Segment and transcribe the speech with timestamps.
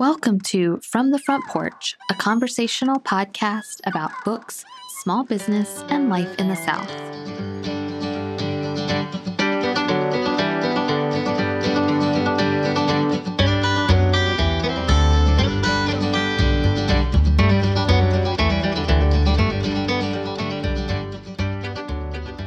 [0.00, 4.64] Welcome to From the Front Porch, a conversational podcast about books,
[5.02, 6.88] small business, and life in the South.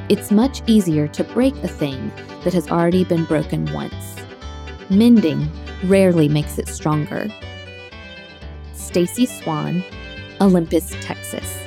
[0.09, 2.13] It's much easier to break a thing
[2.45, 4.15] that has already been broken once.
[4.89, 5.51] Mending
[5.83, 7.27] rarely makes it stronger.
[8.73, 9.83] Stacey Swann,
[10.39, 11.57] Olympus, Texas.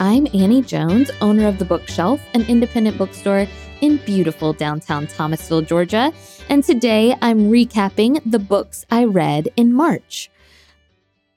[0.00, 3.46] I'm Annie Jones, owner of The Bookshelf, an independent bookstore
[3.80, 6.12] in beautiful downtown Thomasville, Georgia,
[6.48, 10.30] and today I'm recapping the books I read in March.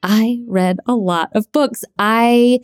[0.03, 1.83] I read a lot of books.
[1.99, 2.61] I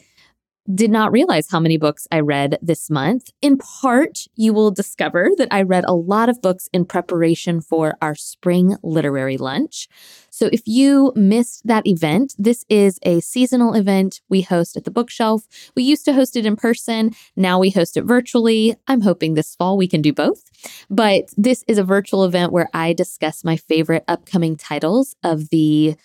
[0.73, 3.29] did not realize how many books I read this month.
[3.41, 7.95] In part, you will discover that I read a lot of books in preparation for
[8.01, 9.87] our spring literary lunch.
[10.29, 14.91] So if you missed that event, this is a seasonal event we host at the
[14.91, 15.47] bookshelf.
[15.75, 18.75] We used to host it in person, now we host it virtually.
[18.87, 20.43] I'm hoping this fall we can do both.
[20.89, 25.95] But this is a virtual event where I discuss my favorite upcoming titles of the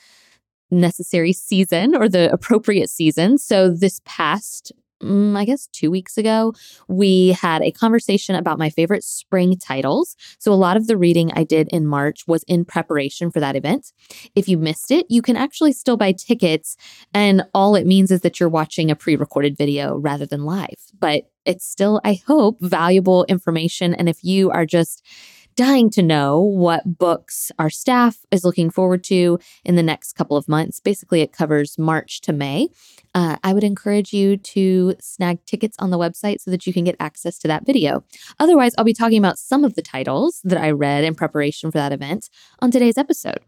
[0.72, 3.38] necessary season or the appropriate season.
[3.38, 6.54] So this past mm, I guess two weeks ago,
[6.88, 10.16] we had a conversation about my favorite spring titles.
[10.38, 13.56] So, a lot of the reading I did in March was in preparation for that
[13.56, 13.92] event.
[14.34, 16.76] If you missed it, you can actually still buy tickets.
[17.12, 20.78] And all it means is that you're watching a pre recorded video rather than live.
[20.98, 23.94] But it's still, I hope, valuable information.
[23.94, 25.04] And if you are just
[25.54, 30.36] dying to know what books our staff is looking forward to in the next couple
[30.36, 30.80] of months.
[30.80, 32.68] Basically, it covers March to May.
[33.14, 36.84] Uh, I would encourage you to snag tickets on the website so that you can
[36.84, 38.04] get access to that video.
[38.40, 41.78] Otherwise, I'll be talking about some of the titles that I read in preparation for
[41.78, 43.40] that event on today's episode.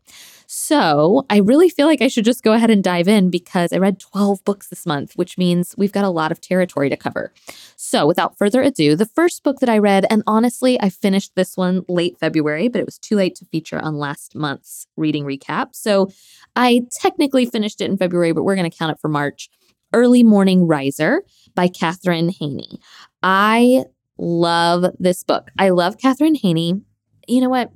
[0.46, 3.78] So I really feel like I should just go ahead and dive in because I
[3.78, 7.32] read 12 books this month, which means we've got a lot of territory to cover.
[7.76, 11.56] So without further ado, the first book that I read, and honestly, I finished this
[11.56, 15.68] one late February, but it was too late to feature on last month's reading recap.
[15.72, 16.10] So
[16.54, 19.48] I technically finished it in February, but we're going to count it for March.
[19.94, 21.22] Early Morning Riser
[21.54, 22.80] by Katherine Heiny.
[23.22, 23.84] I
[24.18, 25.50] love this book.
[25.56, 26.82] I love Katherine Heiny.
[27.28, 27.70] You know what?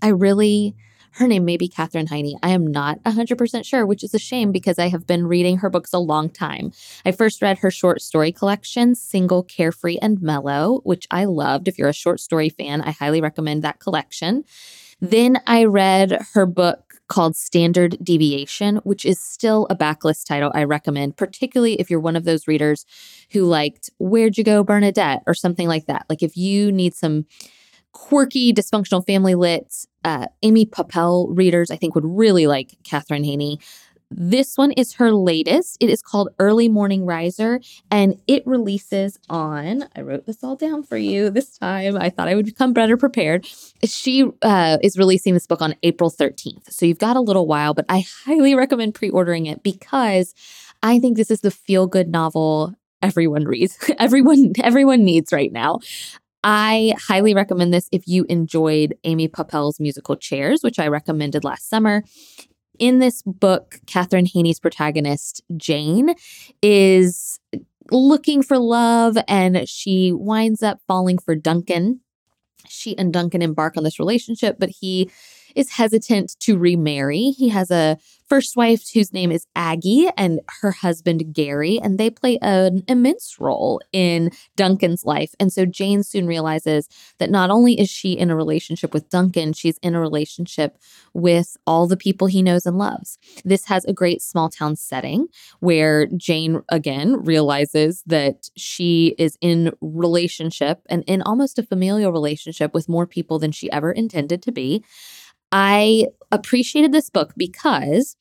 [0.00, 0.76] I really
[1.14, 2.34] her name may be Katherine Heiny.
[2.42, 5.70] I am not 100% sure, which is a shame because I have been reading her
[5.70, 6.72] books a long time.
[7.04, 11.68] I first read her short story collection, Single, Carefree, and Mellow, which I loved.
[11.68, 14.44] If you're a short story fan, I highly recommend that collection.
[15.00, 20.64] Then I read her book called Standard Deviation, which is still a backlist title I
[20.64, 22.86] recommend, particularly if you're one of those readers
[23.30, 26.06] who liked Where'd You Go, Bernadette, or something like that.
[26.08, 27.26] Like if you need some
[27.94, 29.86] quirky, dysfunctional family lit.
[30.04, 33.58] Uh, Amy Poeppel readers, I think, would really like Katherine Heiny.
[34.10, 35.76] This one is her latest.
[35.80, 37.60] It is called Early Morning Riser,
[37.90, 39.84] and it releases on.
[39.96, 41.96] I wrote this all down for you this time.
[41.96, 43.46] I thought I would become better prepared.
[43.84, 46.70] She uh, is releasing this book on April 13th.
[46.70, 50.34] So you've got a little while, but I highly recommend pre ordering it because
[50.82, 55.78] I think this is the feel good novel everyone reads everyone everyone needs right now
[56.46, 61.70] I highly recommend this if you enjoyed Amy Poeppel's musical Chairs, which I recommended last
[61.70, 62.04] summer.
[62.78, 66.14] In this book, Katherine Heiny's protagonist, Jane,
[66.62, 67.38] is
[67.90, 72.00] looking for love and she winds up falling for Duncan.
[72.68, 75.10] She and Duncan embark on this relationship, but he
[75.54, 77.30] is hesitant to remarry.
[77.30, 77.98] He has a
[78.28, 83.36] first wife whose name is Aggie and her husband Gary, and they play an immense
[83.38, 85.34] role in Duncan's life.
[85.38, 86.88] And so Jane soon realizes
[87.18, 90.78] that not only is she in a relationship with Duncan, she's in a relationship
[91.12, 93.18] with all the people he knows and loves.
[93.44, 95.28] This has a great small town setting
[95.60, 102.72] where Jane again realizes that she is in relationship and in almost a familial relationship
[102.74, 104.82] with more people than she ever intended to be.
[105.54, 108.16] I appreciated this book because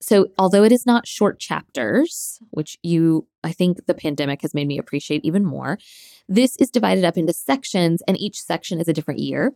[0.00, 4.66] so although it is not short chapters, which you I think the pandemic has made
[4.66, 5.78] me appreciate even more,
[6.28, 9.52] this is divided up into sections and each section is a different year.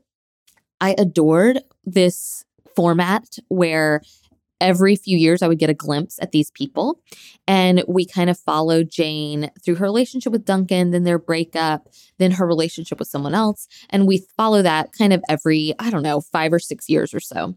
[0.81, 2.45] I adored this
[2.77, 4.03] format where
[4.61, 7.01] every few years I would get a glimpse at these people.
[7.47, 11.89] And we kind of follow Jane through her relationship with Duncan, then their breakup,
[12.19, 13.69] then her relationship with someone else.
[13.91, 17.21] And we follow that kind of every, I don't know, five or six years or
[17.21, 17.55] so.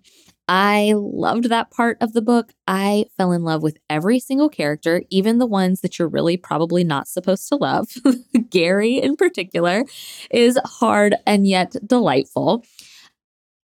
[0.52, 2.54] I loved that part of the book.
[2.66, 6.84] I fell in love with every single character, even the ones that you're really probably
[6.84, 7.88] not supposed to love.
[8.50, 9.86] Gary, in particular,
[10.32, 12.66] is hard and yet delightful.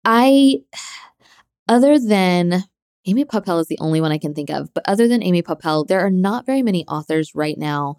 [0.06, 0.62] I
[1.68, 2.64] other than
[3.08, 5.88] Amy Poeppel is the only one I can think of, but other than Amy Poeppel,
[5.88, 7.98] there are not very many authors right now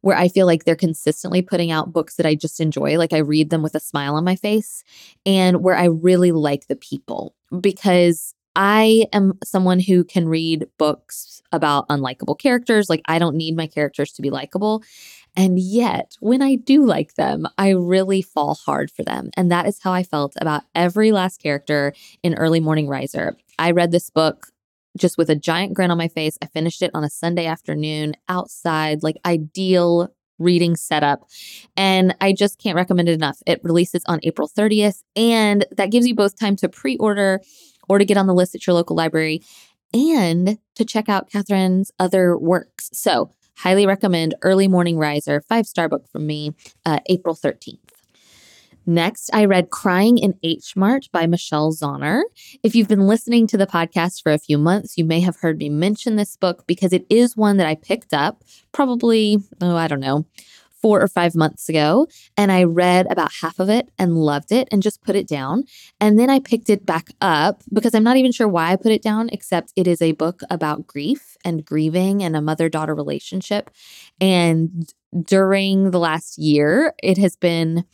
[0.00, 2.98] where I feel like they're consistently putting out books that I just enjoy.
[2.98, 4.84] Like I read them with a smile on my face
[5.26, 11.42] and where I really like the people because I am someone who can read books
[11.52, 12.88] about unlikable characters.
[12.88, 14.82] Like I don't need my characters to be likable.
[15.38, 19.30] And yet, when I do like them, I really fall hard for them.
[19.36, 21.94] And that is how I felt about every last character
[22.24, 23.36] in Early Morning Riser.
[23.56, 24.48] I read this book
[24.96, 26.36] just with a giant grin on my face.
[26.42, 31.28] I finished it on a Sunday afternoon outside, like ideal reading setup.
[31.76, 33.38] And I just can't recommend it enough.
[33.46, 37.40] It releases on April 30th, and that gives you both time to pre order
[37.88, 39.42] or to get on the list at your local library
[39.94, 42.90] and to check out Katherine's other works.
[42.92, 46.54] So, highly recommend Early Morning Riser, five star book from me,
[46.86, 47.78] uh, April 13th.
[48.86, 52.22] Next, I read Crying in H Mart by Michelle Zauner.
[52.62, 55.58] If you've been listening to the podcast for a few months, you may have heard
[55.58, 59.88] me mention this book because it is one that I picked up probably, oh, I
[59.88, 60.24] don't know,
[60.80, 62.06] four or five months ago.
[62.36, 65.64] And I read about half of it and loved it and just put it down.
[66.00, 68.92] And then I picked it back up because I'm not even sure why I put
[68.92, 72.94] it down, except it is a book about grief and grieving and a mother daughter
[72.94, 73.70] relationship.
[74.20, 74.92] And
[75.24, 77.84] during the last year, it has been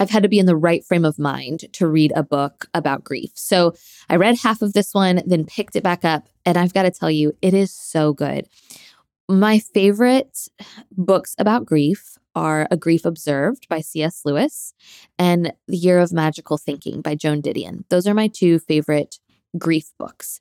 [0.00, 3.04] I've had to be in the right frame of mind to read a book about
[3.04, 3.32] grief.
[3.34, 3.74] So
[4.08, 6.26] I read half of this one, then picked it back up.
[6.46, 8.48] And I've got to tell you, it is so good.
[9.30, 10.48] My favorite
[10.90, 14.22] books about grief are A Grief Observed by C.S.
[14.24, 14.74] Lewis
[15.20, 17.84] and The Year of Magical Thinking by Joan Didion.
[17.90, 19.20] Those are my two favorite
[19.56, 20.40] grief books.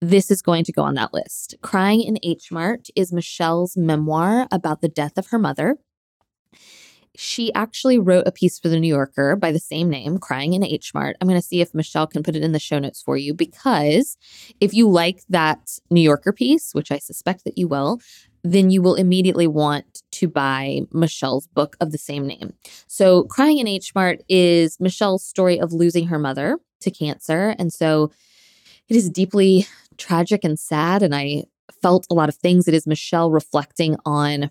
[0.00, 1.56] This is going to go on that list.
[1.62, 5.76] Crying in H Mart is Michelle's memoir about the death of her mother
[7.20, 10.62] she actually wrote a piece for the New Yorker by the same name, Crying in
[10.62, 11.16] H Mart.
[11.20, 13.34] I'm going to see if Michelle can put it in the show notes for you
[13.34, 14.16] because
[14.60, 18.00] if you like that New Yorker piece, which I suspect that you will,
[18.44, 22.52] then you will immediately want to buy Michelle's book of the same name.
[22.86, 27.56] So, Crying in H Mart is Michelle's story of losing her mother to cancer.
[27.58, 28.12] And so
[28.88, 29.66] it is deeply
[29.96, 31.02] tragic and sad.
[31.02, 31.46] And I
[31.82, 32.68] felt a lot of things.
[32.68, 34.50] It is Michelle reflecting on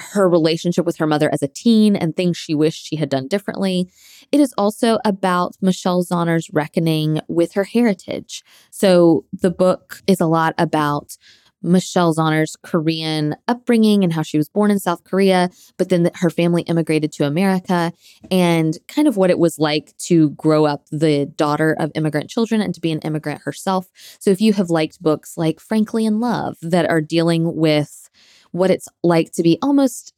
[0.00, 3.28] her relationship with her mother as a teen and things she wished she had done
[3.28, 3.88] differently.
[4.32, 8.42] It is also about Michelle Zauner's reckoning with her heritage.
[8.70, 11.16] So the book is a lot about
[11.62, 16.30] Michelle Zauner's Korean upbringing and how she was born in South Korea, but then her
[16.30, 17.92] family immigrated to America
[18.30, 22.60] and kind of what it was like to grow up the daughter of immigrant children
[22.60, 23.90] and to be an immigrant herself.
[24.18, 28.08] So if you have liked books like Frankly in Love that are dealing with
[28.52, 30.12] what it's like to be almost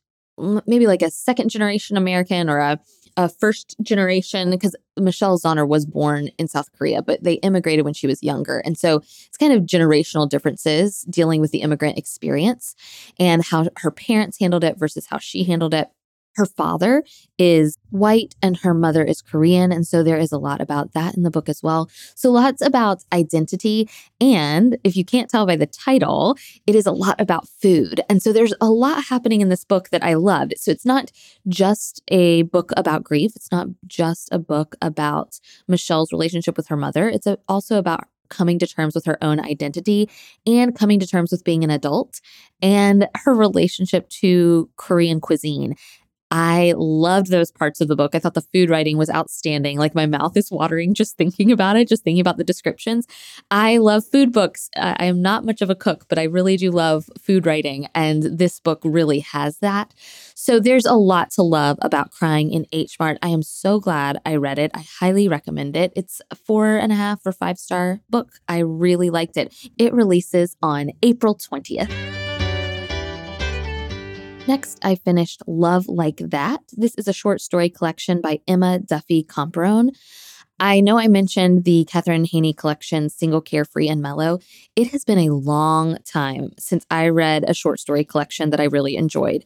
[0.67, 2.81] maybe like a second generation American or a,
[3.17, 7.93] a first generation, because Michelle Zauner was born in South Korea, but they immigrated when
[7.95, 8.61] she was younger.
[8.61, 8.97] And so
[9.27, 12.75] it's kind of generational differences dealing with the immigrant experience
[13.19, 15.91] and how her parents handled it versus how she handled it.
[16.37, 17.05] Her father
[17.39, 19.73] is white and her mother is Korean.
[19.73, 21.91] And so there is a lot about that in the book as well.
[22.15, 23.89] So lots about identity.
[24.21, 26.37] And if you can't tell by the title,
[26.67, 28.01] it is a lot about food.
[28.09, 30.55] And so there's a lot happening in this book that I loved.
[30.57, 31.11] So it's not
[31.49, 35.39] just a book about grief, it's not just a book about
[35.69, 37.09] Michelle's relationship with her mother.
[37.09, 40.09] It's also about coming to terms with her own identity
[40.47, 42.21] and coming to terms with being an adult
[42.63, 45.77] and her relationship to Korean cuisine
[46.35, 48.15] I loved those parts of the book.
[48.15, 49.77] I thought the food writing was outstanding.
[49.77, 53.07] Like my mouth is watering just thinking about it, just thinking about the descriptions.
[53.51, 54.71] I love food books.
[54.75, 57.87] I am not much of a cook, but I really do love food writing.
[57.95, 59.93] And this book really has that.
[60.35, 63.19] So there's a lot to love about Crying in H Mart.
[63.21, 64.71] I am so glad I read it.
[64.73, 65.93] I highly recommend it.
[65.95, 68.41] It's a four and a half or five star book.
[68.49, 69.55] I really liked it.
[69.77, 72.12] It releases on April 20th.
[74.49, 76.61] Next, I finished Love Like That.
[76.73, 79.91] This is a short story collection by Emma Duffy Comparone.
[80.59, 84.41] I know I mentioned the Katherine Heiny collection, Single Carefree and Mellow.
[84.75, 88.65] It has been a long time since I read a short story collection that I
[88.65, 89.45] really enjoyed.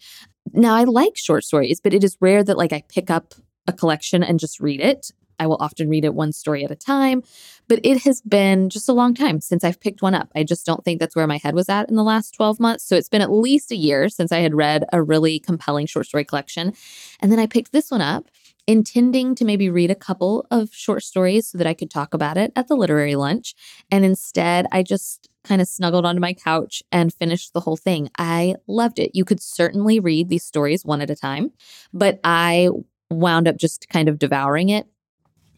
[0.55, 3.35] Now, I like short stories, but it is rare that like I pick up
[3.67, 5.11] a collection and just read it.
[5.38, 7.23] I will often read it one story at a time,
[7.69, 10.31] but it has been just a long time since I've picked one up.
[10.35, 12.85] I just don't think that's where my head was at in the last 12 months.
[12.85, 16.07] So it's been at least a year since I had read a really compelling short
[16.07, 16.73] story collection.
[17.21, 18.26] And then I picked this one up,
[18.66, 22.37] intending to maybe read a couple of short stories so that I could talk about
[22.37, 23.55] it at the literary lunch.
[23.90, 28.11] And instead, I just kind of snuggled onto my couch and finished the whole thing.
[28.19, 29.12] I loved it.
[29.14, 31.52] You could certainly read these stories one at a time,
[31.93, 32.71] but I
[33.11, 34.87] wound up just kind of devouring it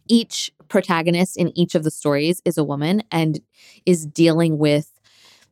[0.08, 3.40] each protagonist in each of the stories is a woman and
[3.86, 4.92] is dealing with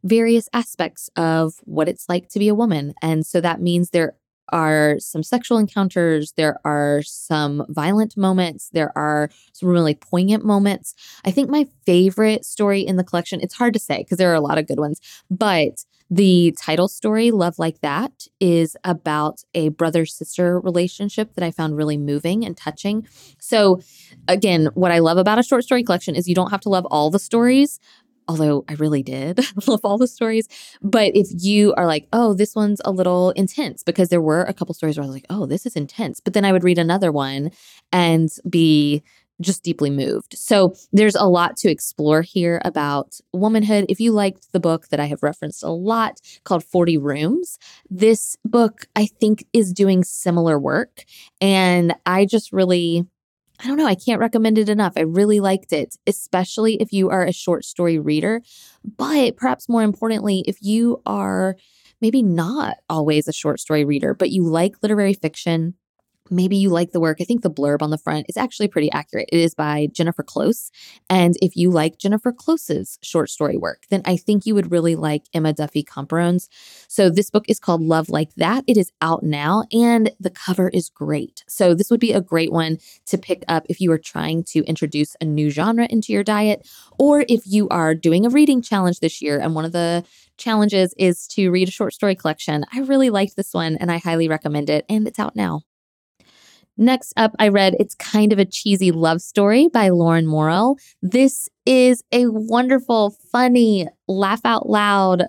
[0.04, 2.94] various aspects of what it's like to be a woman.
[3.02, 4.14] And so that means there
[4.50, 10.94] are some sexual encounters, there are some violent moments, there are some really poignant moments.
[11.24, 14.34] I think my favorite story in the collection, it's hard to say because there are
[14.34, 15.00] a lot of good ones,
[15.30, 21.50] but the title story, Love Like That, is about a brother sister relationship that I
[21.50, 23.08] found really moving and touching.
[23.40, 23.80] So,
[24.28, 26.86] again, what I love about a short story collection is you don't have to love
[26.86, 27.80] all the stories,
[28.28, 30.48] although I really did love all the stories.
[30.82, 34.54] But if you are like, oh, this one's a little intense, because there were a
[34.54, 36.20] couple stories where I was like, oh, this is intense.
[36.20, 37.50] But then I would read another one
[37.92, 39.02] and be
[39.40, 40.36] just deeply moved.
[40.36, 43.86] So there's a lot to explore here about womanhood.
[43.88, 47.58] If you liked the book that I have referenced a lot called 40 Rooms,
[47.90, 51.04] this book I think is doing similar work.
[51.40, 53.06] And I just really
[53.62, 54.92] I don't know, I can't recommend it enough.
[54.96, 58.42] I really liked it, especially if you are a short story reader.
[58.84, 61.56] But perhaps more importantly, if you are
[62.00, 65.74] maybe not always a short story reader, but you like literary fiction,
[66.30, 67.18] maybe you like the work.
[67.20, 69.28] I think the blurb on the front is actually pretty accurate.
[69.32, 70.70] It is by Jennifer Close.
[71.08, 74.96] And if you like Jennifer Close's short story work, then I think you would really
[74.96, 76.48] like Emma Duffy Comparone's.
[76.88, 78.64] So this book is called Love Like That.
[78.66, 81.44] It is out now and the cover is great.
[81.48, 84.64] So this would be a great one to pick up if you are trying to
[84.64, 86.68] introduce a new genre into your diet
[86.98, 90.04] or if you are doing a reading challenge this year and one of the
[90.36, 92.64] challenges is to read a short story collection.
[92.72, 95.62] I really liked this one and I highly recommend it and it's out now.
[96.78, 100.76] Next up, I read It's Kind of a Cheesy Love Story by Lauren Morrill.
[101.00, 105.24] This is a wonderful, funny, laugh out loud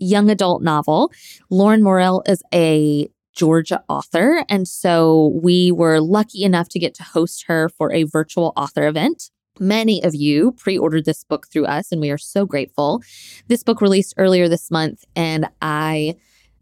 [0.00, 1.12] young adult novel.
[1.50, 4.44] Lauren Morrill is a Georgia author.
[4.48, 8.88] And so we were lucky enough to get to host her for a virtual author
[8.88, 9.30] event.
[9.60, 13.02] Many of you pre ordered this book through us, and we are so grateful.
[13.46, 16.16] This book released earlier this month, and I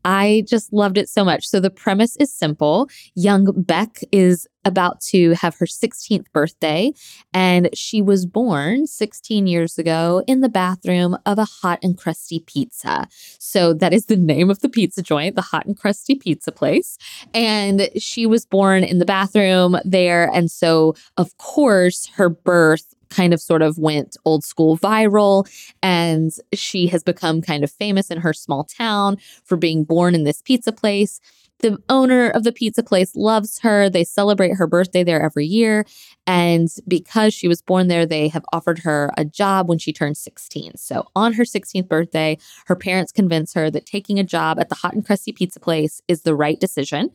[0.07, 1.47] I just loved it so much.
[1.49, 2.89] So the premise is simple.
[3.17, 6.93] Young Beck is about to have her 16th birthday,
[7.33, 12.41] and she was born 16 years ago in the bathroom of a hot and crusty
[12.47, 13.07] pizza.
[13.39, 16.99] So that is the name of the pizza joint, the hot and crusty pizza place.
[17.35, 20.31] And she was born in the bathroom there.
[20.33, 25.49] And so, of course, her birth kind of sort of went old school viral.
[25.83, 30.25] And she has become kind of famous in her small town for being born in
[30.25, 31.21] this pizza place.
[31.61, 33.89] The owner of the pizza place loves her.
[33.89, 35.87] They celebrate her birthday there every year.
[36.27, 40.19] And because she was born there, they have offered her a job when she turns
[40.21, 40.77] 16.
[40.77, 42.37] So on her 16th birthday,
[42.67, 46.03] her parents convince her that taking a job at the hot and crusty pizza place
[46.09, 47.11] is the right decision.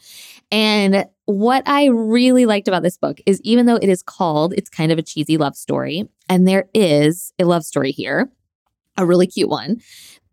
[0.52, 4.70] And what I really liked about this book is even though it is called, it's
[4.70, 8.30] kind of a cheesy love story, and there is a love story here,
[8.98, 9.78] a really cute one.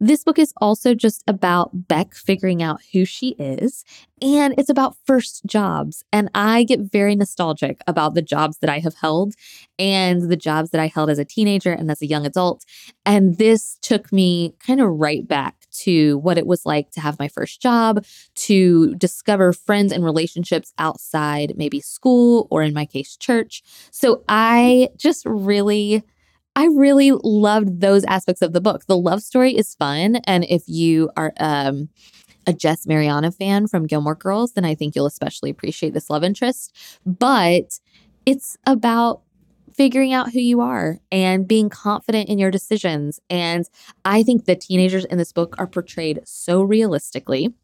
[0.00, 3.85] This book is also just about Beck figuring out who she is,
[4.23, 6.05] and it's about first jobs.
[6.12, 9.35] And I get very nostalgic about the jobs that I have held
[9.77, 12.65] and the jobs that I held as a teenager and as a young adult.
[13.05, 17.19] And this took me kind of right back to what it was like to have
[17.19, 18.05] my first job,
[18.37, 23.62] to discover friends and relationships outside maybe school or, in my case, church.
[23.91, 26.05] So I just really
[26.59, 28.85] I really loved those aspects of the book.
[28.87, 30.17] The love story is fun.
[30.25, 31.88] And if you are um,
[32.49, 36.25] a Jess Mariano fan from Gilmore Girls, then I think you'll especially appreciate this love
[36.25, 36.75] interest.
[37.07, 37.79] But
[38.27, 39.21] it's about
[39.73, 43.21] figuring out who you are and being confident in your decisions.
[43.31, 43.65] And
[44.05, 47.55] I think the teenagers in this book are portrayed so realistically.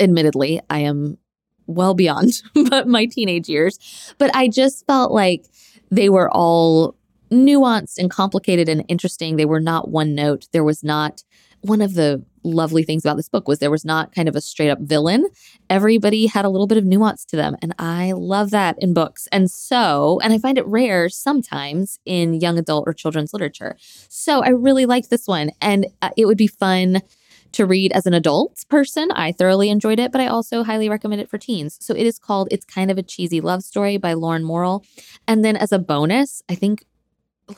[0.00, 1.18] Admittedly, I am
[1.66, 2.42] well beyond
[2.86, 3.78] my teenage years,
[4.16, 5.44] but I just felt like
[5.90, 6.97] they were all
[7.30, 9.36] nuanced and complicated and interesting.
[9.36, 10.46] They were not one note.
[10.52, 11.22] There was not
[11.60, 14.40] one of the lovely things about this book was there was not kind of a
[14.40, 15.26] straight up villain.
[15.68, 17.56] Everybody had a little bit of nuance to them.
[17.60, 19.28] And I love that in books.
[19.32, 23.76] And so, and I find it rare sometimes in young adult or children's literature.
[24.08, 25.50] So I really liked this one.
[25.60, 27.02] And uh, it would be fun
[27.52, 29.10] to read as an adult person.
[29.12, 31.78] I thoroughly enjoyed it, but I also highly recommend it for teens.
[31.80, 34.84] So it is called It's Kind of a Cheesy Love Story by Lauren Morrill.
[35.26, 36.84] And then as a bonus, I think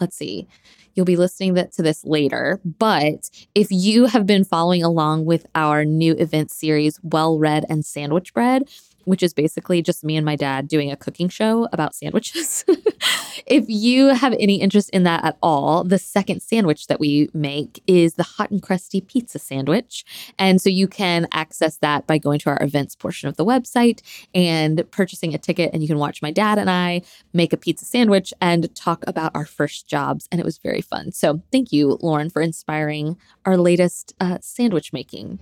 [0.00, 0.46] let's see,
[0.94, 2.60] you'll be listening to this later.
[2.64, 7.84] But if you have been following along with our new event series, Well Read and
[7.84, 8.68] Sandwich Bread,
[9.04, 12.64] which is basically just me and my dad doing a cooking show about sandwiches.
[13.46, 17.82] if you have any interest in that at all, the second sandwich that we make
[17.86, 20.04] is the hot and crusty pizza sandwich.
[20.38, 24.00] And so you can access that by going to our events portion of the website
[24.34, 25.70] and purchasing a ticket.
[25.72, 27.02] And you can watch my dad and I
[27.32, 30.28] make a pizza sandwich and talk about our first jobs.
[30.30, 31.12] And it was very fun.
[31.12, 35.38] So thank you, Lauren, for inspiring our latest uh, sandwich making.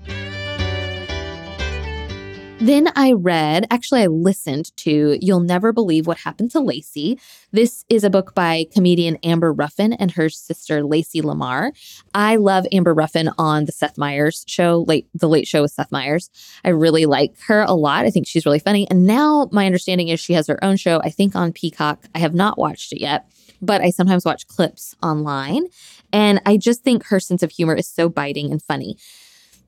[2.61, 7.17] Then I read, actually, I listened to You'll Never Believe What Happened to Lacey.
[7.53, 11.73] This is a book by comedian Amber Ruffin and her sister Lacey Lamar.
[12.15, 15.93] I love Amber Ruffin on the Seth Meyers show, late the late show with Seth
[15.93, 16.31] Meyers.
[16.65, 18.05] I really like her a lot.
[18.05, 18.91] I think she's really funny.
[18.91, 22.07] And now my understanding is she has her own show, I think on Peacock.
[22.13, 23.31] I have not watched it yet,
[23.63, 25.69] but I sometimes watch clips online.
[26.13, 28.97] And I just think her sense of humor is so biting and funny.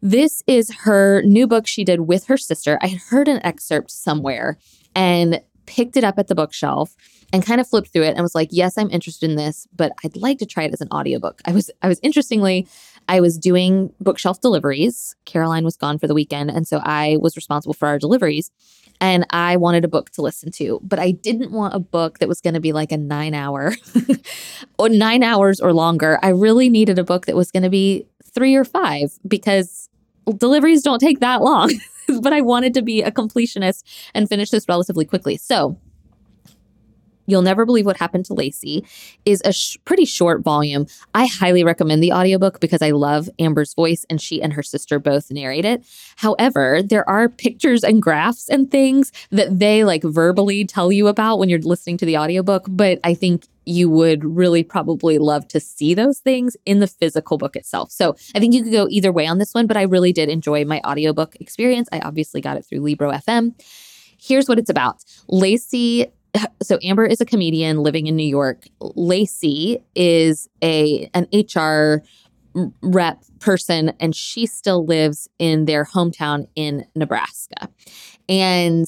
[0.03, 2.79] This is her new book she did with her sister.
[2.81, 4.59] I had heard an excerpt somewhere
[4.95, 6.97] and picked it up at the bookshelf
[7.33, 9.93] and kind of flipped through it and was like, "Yes, I'm interested in this, but
[10.03, 12.67] I'd like to try it as an audiobook." I was I was interestingly
[13.09, 15.15] I was doing bookshelf deliveries.
[15.27, 18.51] Caroline was gone for the weekend, and so I was responsible for our deliveries.
[19.03, 22.29] And I wanted a book to listen to, but I didn't want a book that
[22.29, 23.75] was going to be like a nine hour
[24.79, 26.19] or nine hours or longer.
[26.23, 29.90] I really needed a book that was going to be three or five because
[30.37, 31.73] deliveries don't take that long,
[32.21, 33.83] but I wanted to be a completionist
[34.15, 35.37] and finish this relatively quickly.
[35.37, 35.79] So,
[37.31, 38.85] You'll Never Believe What Happened to Lacey
[39.25, 40.87] is a sh- pretty short volume.
[41.15, 44.99] I highly recommend the audiobook because I love Amber's voice and she and her sister
[44.99, 45.85] both narrate it.
[46.17, 51.39] However, there are pictures and graphs and things that they like verbally tell you about
[51.39, 55.61] when you're listening to the audiobook, but I think you would really probably love to
[55.61, 57.91] see those things in the physical book itself.
[57.91, 60.29] So I think you could go either way on this one, but I really did
[60.29, 61.89] enjoy my audiobook experience.
[61.93, 63.55] I obviously got it through Libro FM.
[64.19, 66.07] Here's what it's about Lacey
[66.63, 68.65] so Amber is a comedian living in New York.
[68.81, 72.03] Lacey is a an HR
[72.83, 77.69] rep person and she still lives in their hometown in Nebraska.
[78.29, 78.87] And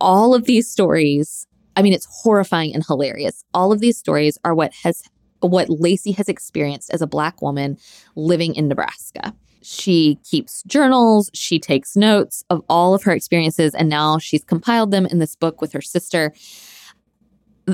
[0.00, 3.44] all of these stories I mean, it's horrifying and hilarious.
[3.54, 5.02] All of these stories are what has
[5.40, 7.76] what Lacey has experienced as a black woman
[8.14, 9.34] living in Nebraska.
[9.62, 14.90] She keeps journals, she takes notes of all of her experiences, and now she's compiled
[14.90, 16.32] them in this book with her sister.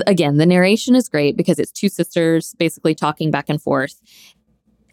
[0.05, 3.99] Again, the narration is great because it's two sisters basically talking back and forth.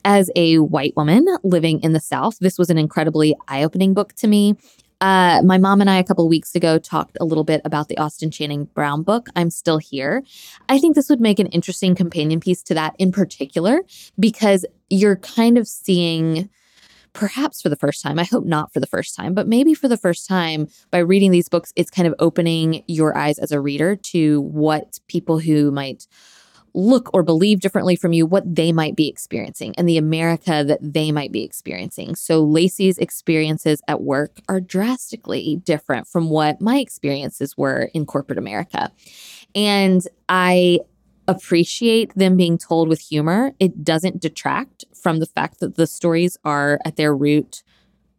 [0.04, 4.12] As a white woman living in the South, this was an incredibly eye opening book
[4.14, 4.54] to me.
[5.00, 7.98] Uh, my mom and I a couple weeks ago talked a little bit about the
[7.98, 10.22] Austin Channing Brown book, I'm Still Here.
[10.68, 13.82] I think this would make an interesting companion piece to that in particular
[14.18, 16.48] because you're kind of seeing
[17.16, 19.88] perhaps for the first time, I hope not for the first time, but maybe for
[19.88, 23.60] the first time by reading these books, it's kind of opening your eyes as a
[23.60, 26.06] reader to what people who might
[26.74, 30.78] look or believe differently from you, what they might be experiencing and the America that
[30.82, 32.14] they might be experiencing.
[32.14, 38.38] So Lacey's experiences at work are drastically different from what my experiences were in corporate
[38.38, 38.92] America.
[39.54, 40.80] And I
[41.28, 43.52] appreciate them being told with humor.
[43.58, 47.62] It doesn't detract from the fact that the stories are at their root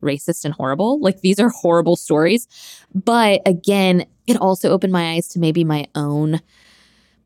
[0.01, 0.99] racist and horrible.
[0.99, 2.47] Like these are horrible stories.
[2.93, 6.41] But again, it also opened my eyes to maybe my own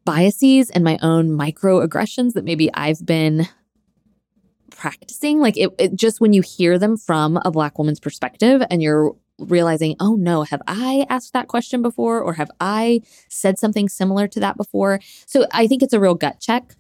[0.06, 3.48] biases and my own microaggressions that maybe I've been
[4.72, 5.40] practicing.
[5.40, 9.16] Like it, it, just when you hear them from a Black woman's perspective and you're
[9.40, 14.28] realizing, oh no, have I asked that question before or have I said something similar
[14.30, 15.00] to that before?
[15.26, 16.76] So I think it's a real gut check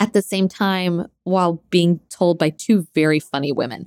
[0.00, 3.86] at the same time while being told by two very funny women.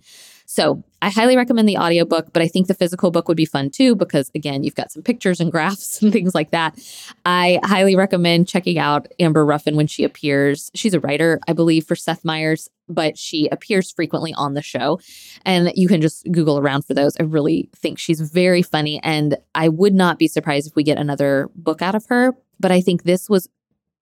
[0.50, 3.70] So I highly recommend the audiobook, but I think the physical book would be fun
[3.70, 6.80] too, because again, you've got some pictures and graphs and things like that.
[7.26, 10.72] I highly recommend checking out Amber Ruffin when she appears.
[10.74, 15.00] She's a writer, I believe, for Seth Meyers, but she appears frequently on the show.
[15.46, 17.16] And you can just Google around for those.
[17.20, 19.02] I really think she's very funny.
[19.04, 22.34] And I would not be surprised if we get another book out of her.
[22.60, 23.48] But I think this was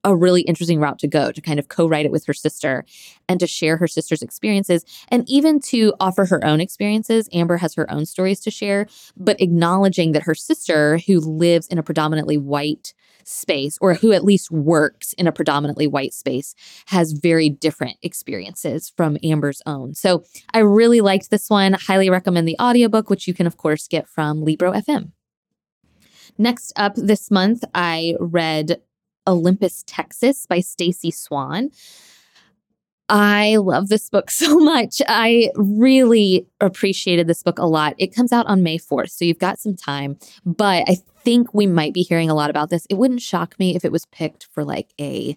[0.05, 2.85] a really interesting route to go to kind of co write it with her sister
[3.27, 7.27] and to share her sister's experiences and even to offer her own experiences.
[7.33, 8.87] Amber has her own stories to share,
[9.17, 14.23] but acknowledging that her sister, who lives in a predominantly white space or who at
[14.23, 16.53] least works in a predominantly white space
[16.85, 19.95] has very different experiences from Amber's own.
[19.95, 21.73] So I really liked this one.
[21.73, 25.11] Highly recommend the audiobook, which you can, of course, get from Libro FM.
[26.37, 28.81] Next up this month, I read
[29.27, 31.71] Olympus, Texas by Stacey Swann.
[33.07, 35.01] I love this book so much.
[35.07, 37.95] I really appreciated this book a lot.
[37.97, 41.67] It comes out on May 4th, so you've got some time, but I think we
[41.67, 42.85] might be hearing a lot about this.
[42.89, 45.35] It wouldn't shock me if it was picked for like a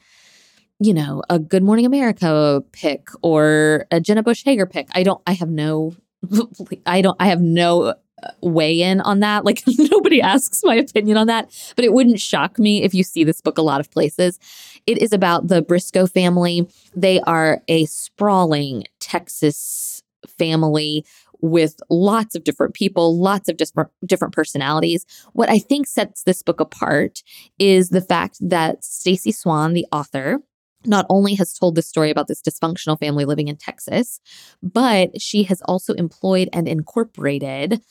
[0.81, 4.89] you know, a Good Morning America pick or a Jenna Bush Hager pick.
[4.93, 5.97] I don't I have no
[6.87, 7.95] I don't I have no
[8.41, 9.45] weigh in on that.
[9.45, 13.25] Like nobody asks my opinion on that, but it wouldn't shock me if you see
[13.25, 14.39] this book a lot of places.
[14.87, 16.69] It is about the Briscoe family.
[16.95, 20.03] They are a sprawling Texas
[20.39, 21.05] family
[21.41, 25.07] with lots of different people, lots of different different personalities.
[25.33, 27.23] What I think sets this book apart
[27.59, 30.41] is the fact that Stacey Swann, the author,
[30.85, 34.21] not only has told this story about this dysfunctional family living in Texas,
[34.63, 37.83] but she has also employed and incorporated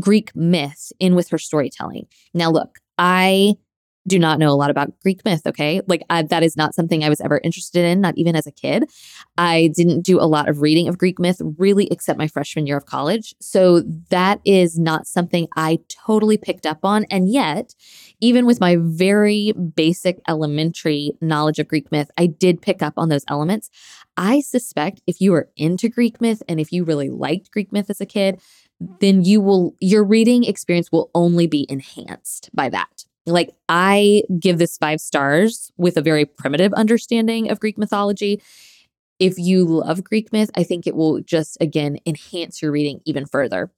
[0.00, 2.06] Greek myth in with her storytelling.
[2.34, 3.54] Now, look, I
[4.06, 5.80] do not know a lot about Greek myth, okay?
[5.88, 8.52] Like, I, that is not something I was ever interested in, not even as a
[8.52, 8.88] kid.
[9.36, 12.76] I didn't do a lot of reading of Greek myth, really, except my freshman year
[12.76, 13.34] of college.
[13.40, 13.80] So,
[14.10, 17.04] that is not something I totally picked up on.
[17.10, 17.74] And yet,
[18.20, 23.08] even with my very basic elementary knowledge of Greek myth, I did pick up on
[23.08, 23.70] those elements.
[24.16, 27.90] I suspect if you are into Greek myth and if you really liked Greek myth
[27.90, 28.40] as a kid,
[29.00, 33.04] then you will, your reading experience will only be enhanced by that.
[33.26, 38.40] Like, I give this five stars with a very primitive understanding of Greek mythology.
[39.18, 43.26] If you love Greek myth, I think it will just, again, enhance your reading even
[43.26, 43.70] further.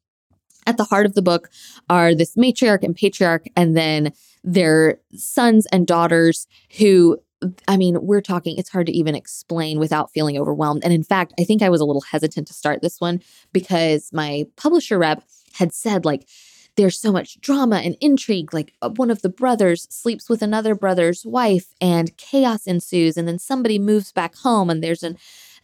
[0.66, 1.48] At the heart of the book
[1.88, 4.12] are this matriarch and patriarch, and then
[4.44, 6.46] their sons and daughters
[6.78, 7.18] who
[7.68, 10.82] I mean, we're talking, it's hard to even explain without feeling overwhelmed.
[10.82, 13.22] And in fact, I think I was a little hesitant to start this one
[13.52, 15.22] because my publisher rep
[15.54, 16.28] had said, like,
[16.76, 18.52] there's so much drama and intrigue.
[18.52, 23.16] Like, uh, one of the brothers sleeps with another brother's wife and chaos ensues.
[23.16, 25.16] And then somebody moves back home and there's an,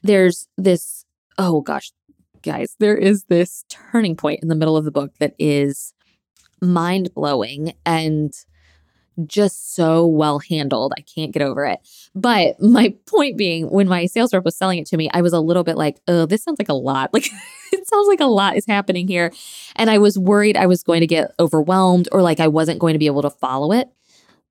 [0.03, 1.05] there's this,
[1.39, 1.93] oh gosh,
[2.43, 5.95] guys, there is this turning point in the middle of the book that is
[6.61, 8.33] mind blowing and
[9.27, 10.93] just so well handled.
[10.97, 11.81] I can't get over it.
[12.15, 15.33] But my point being, when my sales rep was selling it to me, I was
[15.33, 17.11] a little bit like, oh, this sounds like a lot.
[17.15, 17.31] Like,
[17.73, 19.33] it sounds like a lot is happening here.
[19.77, 22.95] And I was worried I was going to get overwhelmed or like I wasn't going
[22.95, 23.89] to be able to follow it.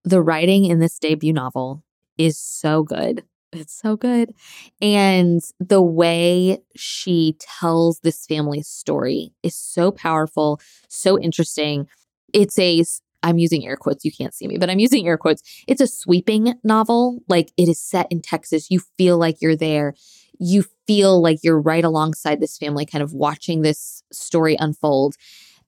[0.06, 1.84] The writing in this debut novel
[2.18, 3.26] is so good.
[3.52, 4.34] It's so good.
[4.82, 11.88] And the way she tells this family's story is so powerful, so interesting.
[12.34, 12.84] It's a
[13.24, 14.06] I'm using air quotes.
[14.06, 15.42] You can't see me, but I'm using air quotes.
[15.68, 17.22] It's a sweeping novel.
[17.28, 18.70] Like it is set in Texas.
[18.70, 19.94] You feel like you're there.
[20.40, 25.16] You feel like you're right alongside this family, kind of watching this story unfold.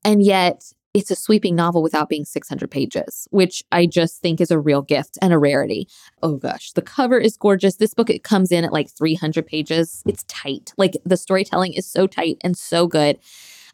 [0.04, 0.64] And yet
[0.96, 4.82] it's a sweeping novel without being 600 pages, which I just think is a real
[4.82, 5.90] gift and a rarity.
[6.24, 7.76] Oh gosh, the cover is gorgeous.
[7.76, 10.04] This book it comes in at like 300 pages.
[10.06, 10.74] It's tight.
[10.78, 13.20] Like the storytelling is so tight and so good.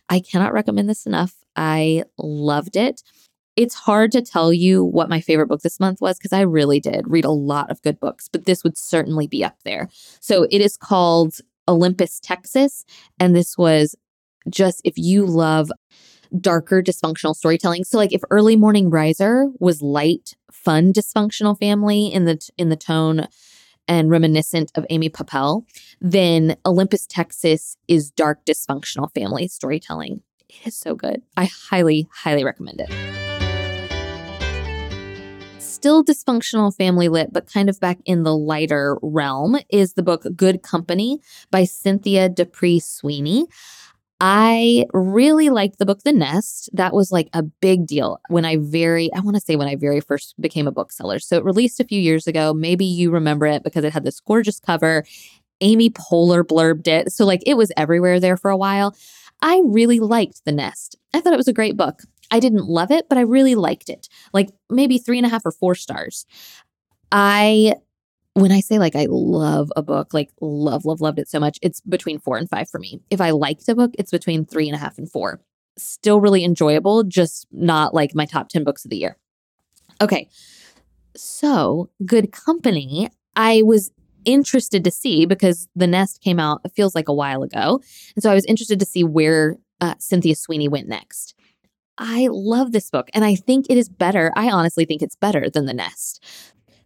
[0.10, 1.36] I cannot recommend this enough.
[1.56, 3.04] I loved it.
[3.56, 6.80] It's hard to tell you what my favorite book this month was because I really
[6.80, 9.90] did read a lot of good books, but this would certainly be up there.
[10.20, 11.36] So it is called
[11.68, 12.86] Olympus, Texas.
[13.20, 13.96] And this was
[14.50, 15.72] just if you love
[16.40, 17.84] darker dysfunctional storytelling.
[17.84, 22.78] So like if Early Morning Riser was light, fun dysfunctional family in the in the
[22.78, 23.28] tone
[23.88, 25.66] and reminiscent of Amy Poeppel,
[26.00, 30.22] then Olympus, Texas is dark dysfunctional family storytelling.
[30.48, 31.22] It is so good.
[31.36, 33.31] I highly, highly recommend it
[35.82, 40.24] still dysfunctional family lit, but kind of back in the lighter realm, is the book
[40.36, 43.48] Good Company by Cynthia D'Aprix Sweeney.
[44.20, 46.70] I really liked the book The Nest.
[46.74, 49.76] That was like a big deal when I very, I want to say when I
[49.76, 51.18] very first became a bookseller.
[51.18, 52.54] So it released a few years ago.
[52.54, 55.04] Maybe you remember it because it had this gorgeous cover.
[55.62, 57.12] Amy Poehler blurbed it.
[57.12, 58.96] So like it was everywhere there for a while.
[59.42, 60.96] I really liked The Nest.
[61.12, 62.04] I thought it was a great book.
[62.32, 64.08] I didn't love it, but I really liked it.
[64.34, 66.26] Like maybe three and a half or four stars.
[67.12, 67.76] I,
[68.34, 71.60] when I say like I love a book, like love, love, loved it so much,
[71.62, 73.02] it's between four and five for me.
[73.10, 75.42] If I liked a book, it's between three and a half and four.
[75.78, 79.18] Still really enjoyable, just not like my top 10 books of the year.
[80.02, 80.30] Okay.
[81.16, 83.92] So, Good Company, I was
[84.24, 87.82] interested to see because The Nest came out, it feels like a while ago.
[88.16, 91.36] And so I was interested to see where uh, Cynthia Sweeney went next.
[92.02, 94.34] I love this book and I think it is better.
[94.36, 96.26] I honestly think it's better than The Nest.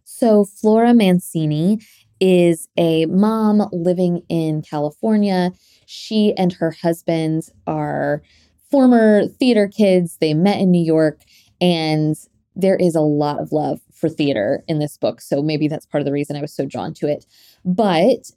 [0.04, 1.80] So, Flora Mancini
[2.20, 5.52] is a mom living in California.
[5.86, 8.22] She and her husband are
[8.70, 10.18] former theater kids.
[10.20, 11.22] They met in New York,
[11.60, 12.14] and
[12.54, 15.20] there is a lot of love for theater in this book.
[15.20, 17.26] So maybe that's part of the reason I was so drawn to it.
[17.64, 18.30] But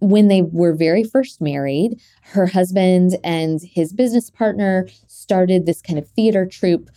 [0.00, 4.88] when they were very first married, her husband and his business partner
[5.22, 6.90] started this kind of theater troupe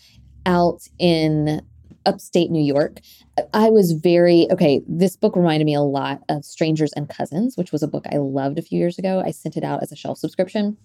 [0.46, 1.62] out in
[2.06, 3.00] upstate New York.
[3.54, 4.82] I was very okay.
[4.88, 8.18] This book reminded me a lot of Strangers and Cousins, which was a book I
[8.18, 9.24] loved a few years ago.
[9.26, 10.78] I sent it out as a shelf subscription.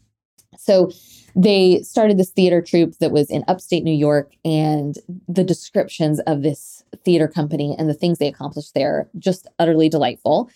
[0.58, 0.90] So
[1.36, 4.96] they started this theater troupe that was in upstate New York, and
[5.28, 10.50] the descriptions of this theater company and the things they accomplished there just utterly delightful.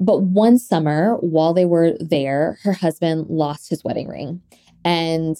[0.00, 4.40] But one summer, while they were there, her husband lost his wedding ring.
[4.84, 5.36] And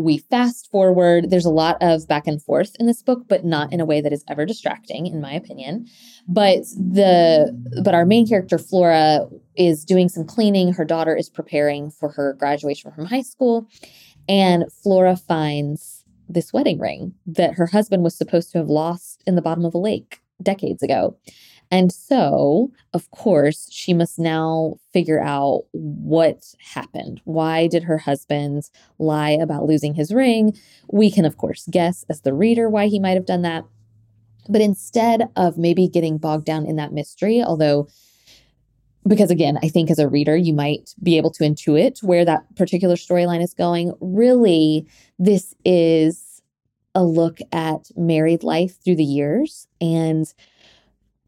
[0.00, 1.30] we fast forward.
[1.30, 4.00] There's a lot of back and forth in this book, but not in a way
[4.00, 5.86] that is ever distracting, in my opinion.
[6.26, 10.72] But the but our main character, Flora, is doing some cleaning.
[10.72, 13.68] Her daughter is preparing for her graduation from high school.
[14.28, 19.34] And Flora finds this wedding ring that her husband was supposed to have lost in
[19.34, 21.16] the bottom of a lake decades ago.
[21.70, 27.20] And so, of course, she must now figure out what happened.
[27.24, 30.56] Why did her husband lie about losing his ring?
[30.92, 33.64] We can, of course, guess as the reader why he might have done that.
[34.48, 37.86] But instead of maybe getting bogged down in that mystery, although
[39.06, 42.44] because again, I think as a reader, you might be able to intuit where that
[42.56, 43.94] particular storyline is going.
[44.00, 44.86] Really,
[45.18, 46.42] this is
[46.94, 50.32] a look at married life through the years and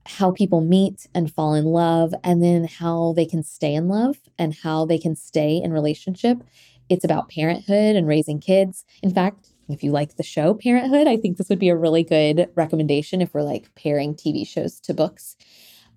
[0.07, 4.17] how people meet and fall in love, and then how they can stay in love
[4.39, 6.43] and how they can stay in relationship.
[6.89, 8.85] It's about parenthood and raising kids.
[9.03, 12.03] In fact, if you like the show Parenthood, I think this would be a really
[12.03, 15.37] good recommendation if we're like pairing TV shows to books.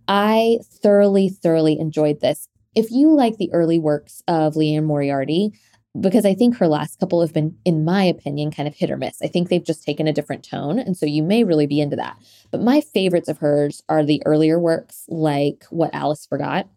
[0.08, 2.48] I thoroughly, thoroughly enjoyed this.
[2.76, 5.52] If you like the early works of Liane Moriarty,
[6.00, 8.98] because I think her last couple have been, in my opinion, kind of hit or
[8.98, 9.22] miss.
[9.22, 10.78] I think they've just taken a different tone.
[10.78, 12.18] And so you may really be into that.
[12.52, 16.68] But my favorites of hers are the earlier works, like What Alice Forgot.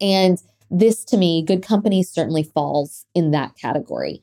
[0.00, 4.22] And this to me, Good Company certainly falls in that category.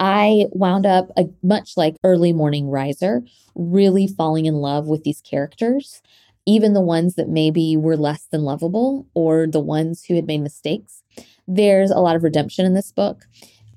[0.00, 3.22] I wound up, a, much like Early Morning Riser,
[3.54, 6.02] really falling in love with these characters,
[6.46, 10.40] even the ones that maybe were less than lovable or the ones who had made
[10.40, 11.02] mistakes.
[11.46, 13.26] There's a lot of redemption in this book.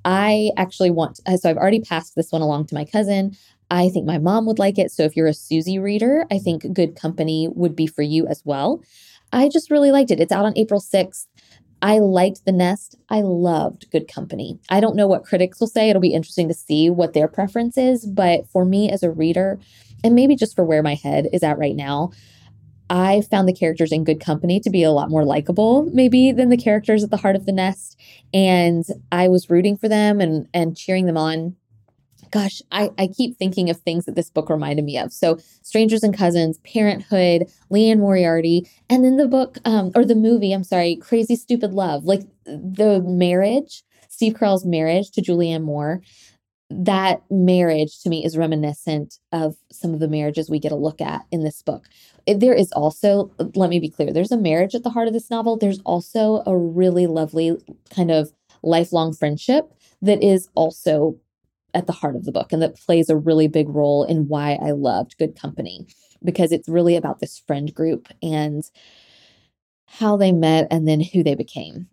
[0.08, 3.36] I actually want, uh, so I've already passed this one along to my cousin.
[3.70, 4.90] I think my mom would like it.
[4.90, 8.42] So if you're a Susie reader, I think Good Company would be for you as
[8.46, 8.82] well.
[9.34, 10.22] I just really liked it.
[10.22, 11.26] It's out on April 6th.
[11.82, 12.96] I liked The Nest.
[13.10, 14.58] I loved Good Company.
[14.70, 15.90] I don't know what critics will say.
[15.90, 18.06] It'll be interesting to see what their preference is.
[18.06, 19.60] But for me as a reader,
[20.06, 22.12] and maybe just for where my head is at right now,
[22.90, 26.50] I found the characters in Good Company to be a lot more likable, maybe, than
[26.50, 28.00] the characters at the heart of the nest.
[28.34, 31.56] And I was rooting for them and and cheering them on.
[32.30, 35.14] Gosh, I, I keep thinking of things that this book reminded me of.
[35.14, 40.52] So, Strangers and Cousins, Parenthood, Liane Moriarty, and then the book, um, or the movie,
[40.52, 46.02] I'm sorry, Crazy Stupid Love, like the marriage, Steve Carell's marriage to Julianne Moore
[46.70, 51.02] that marriage to me is reminiscent of some of the marriages we get a look
[51.02, 51.86] at in this book.
[52.28, 55.30] There is also, let me be clear, there's a marriage at the heart of this
[55.30, 55.58] novel.
[55.58, 57.58] There's also a really lovely
[57.90, 58.32] kind of
[58.64, 61.18] lifelong friendship that is also
[61.74, 64.58] at the heart of the book and that plays a really big role in why
[64.62, 65.86] I loved Good Company
[66.24, 68.64] because it's really about this friend group and
[69.86, 71.88] how they met and then who they became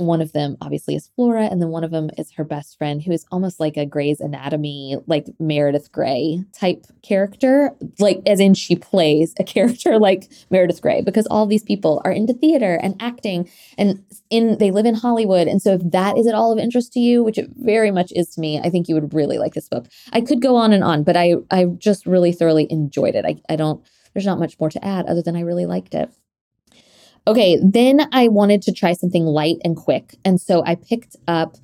[0.00, 3.02] one of them obviously is Flora, and then one of them is her best friend,
[3.02, 8.54] who is almost like a Grey's Anatomy, like Meredith Grey type character, like as in
[8.54, 12.96] she plays a character like Meredith Grey, because all these people are into theater and
[13.00, 16.58] acting, and in they live in Hollywood, and so if that is at all of
[16.58, 19.38] interest to you, which it very much is to me, I think you would really
[19.38, 19.86] like this book.
[20.12, 23.24] I could go on and on, but I I just really thoroughly enjoyed it.
[23.26, 23.84] I I don't.
[24.14, 26.10] There's not much more to add other than I really liked it.
[27.30, 30.16] Okay, then I wanted to try something light and quick.
[30.24, 31.56] And so I picked up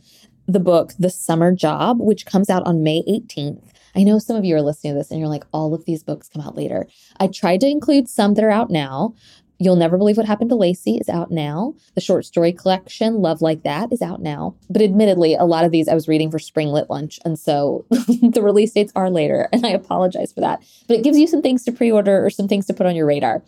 [0.47, 3.73] the book, The Summer Job, which comes out on May 18th.
[3.97, 6.05] I know some of you are listening to this and you're like, all of these
[6.05, 6.87] books come out later.
[7.19, 9.17] I tried to include some that are out now.
[9.59, 11.75] You'll Never Believe What Happened to Lacey is out now.
[11.97, 14.55] The short story collection, Love Like That, is out now.
[14.71, 17.19] But admittedly, a lot of these I was reading for spring lit lunch.
[17.25, 19.49] And so the release dates are later.
[19.53, 20.63] And I apologize for that.
[20.87, 22.95] But it gives you some things to pre order or some things to put on
[22.95, 23.43] your radar.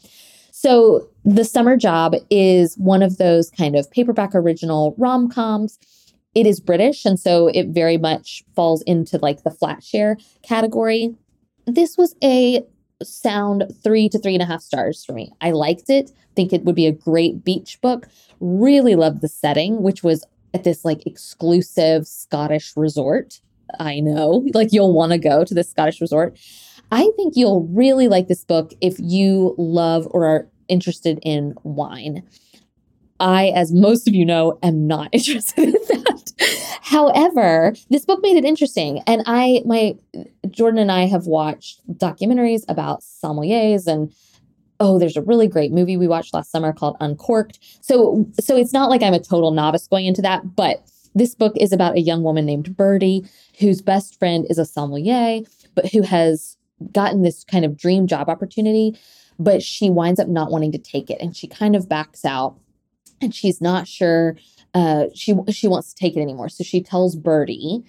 [0.61, 5.79] So, The Summer Job is one of those kind of paperback original rom coms.
[6.35, 11.15] It is British, and so it very much falls into like the flat share category.
[11.69, 12.65] This was a
[13.05, 15.31] sound three to three and a half stars for me.
[15.41, 16.11] I liked it.
[16.35, 18.09] Think it would be a great beach book.
[18.41, 23.41] Really loved the setting, which was at this like exclusive Scottish resort.
[23.79, 26.37] I know, like you'll want to go to this Scottish resort.
[26.91, 32.23] I think you'll really like this book if you love or are interested in wine.
[33.21, 36.79] I, as most of you know, am not interested in that.
[36.83, 39.03] However, this book made it interesting.
[39.07, 39.97] And I, my,
[40.49, 44.13] Jordan and I have watched documentaries about sommeliers and
[44.81, 48.73] oh there's a really great movie we watched last summer called uncorked so so it's
[48.73, 50.85] not like i'm a total novice going into that but
[51.17, 53.27] this book is about a young woman named birdie
[53.59, 55.41] whose best friend is a sommelier
[55.75, 56.58] but who has
[56.93, 58.97] gotten this kind of dream job opportunity
[59.39, 62.59] but she winds up not wanting to take it and she kind of backs out
[63.21, 64.37] and she's not sure
[64.75, 66.49] uh, she she wants to take it anymore.
[66.49, 67.85] So she tells Birdie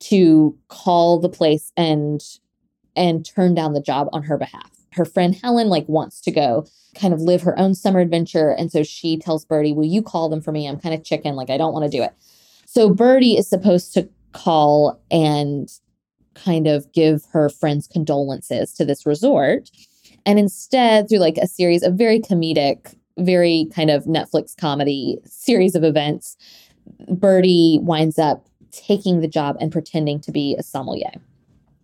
[0.00, 2.22] to call the place and
[2.96, 4.70] and turn down the job on her behalf.
[4.92, 8.70] Her friend Helen like wants to go kind of live her own summer adventure and
[8.70, 10.66] so she tells Birdie, "Will you call them for me?
[10.66, 12.12] I'm kind of chicken, like I don't want to do it."
[12.66, 15.68] So Birdie is supposed to call and
[16.34, 19.70] kind of give her friends condolences to this resort.
[20.26, 25.74] And instead, through like a series of very comedic very kind of Netflix comedy series
[25.74, 26.36] of events,
[27.08, 31.12] Birdie winds up taking the job and pretending to be a sommelier.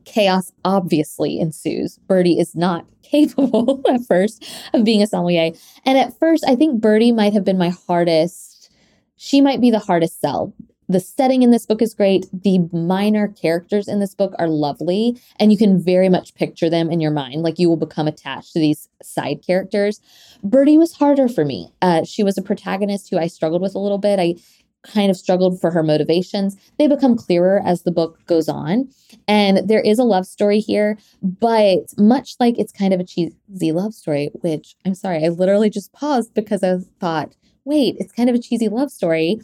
[0.05, 1.99] Chaos obviously ensues.
[2.09, 5.53] Birdie is not capable at first of being a sommelier.
[5.85, 8.71] And at first, I think Birdie might have been my hardest.
[9.17, 10.55] She might be the hardest sell
[10.91, 12.27] the setting in this book is great.
[12.33, 16.91] The minor characters in this book are lovely, and you can very much picture them
[16.91, 17.43] in your mind.
[17.43, 20.01] Like you will become attached to these side characters.
[20.43, 21.73] Birdie was harder for me.
[21.81, 24.19] Uh, she was a protagonist who I struggled with a little bit.
[24.19, 24.35] I
[24.83, 26.57] kind of struggled for her motivations.
[26.79, 28.89] They become clearer as the book goes on.
[29.29, 33.71] And there is a love story here, but much like it's kind of a cheesy
[33.73, 38.29] love story, which I'm sorry, I literally just paused because I thought, wait, it's kind
[38.29, 39.39] of a cheesy love story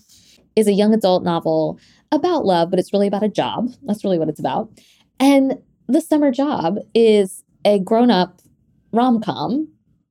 [0.56, 1.78] is a young adult novel
[2.10, 3.70] about love, but it's really about a job.
[3.82, 4.70] That's really what it's about.
[5.20, 8.40] And The Summer Job is a grown up
[8.92, 9.68] rom com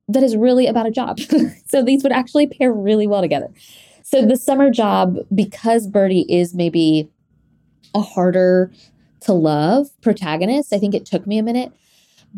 [0.08, 1.18] that is really about a job.
[1.66, 3.48] so these would actually pair really well together.
[4.02, 7.10] So The Summer Job, because Birdie is maybe
[7.94, 8.70] a harder
[9.20, 11.72] to love protagonist, I think it took me a minute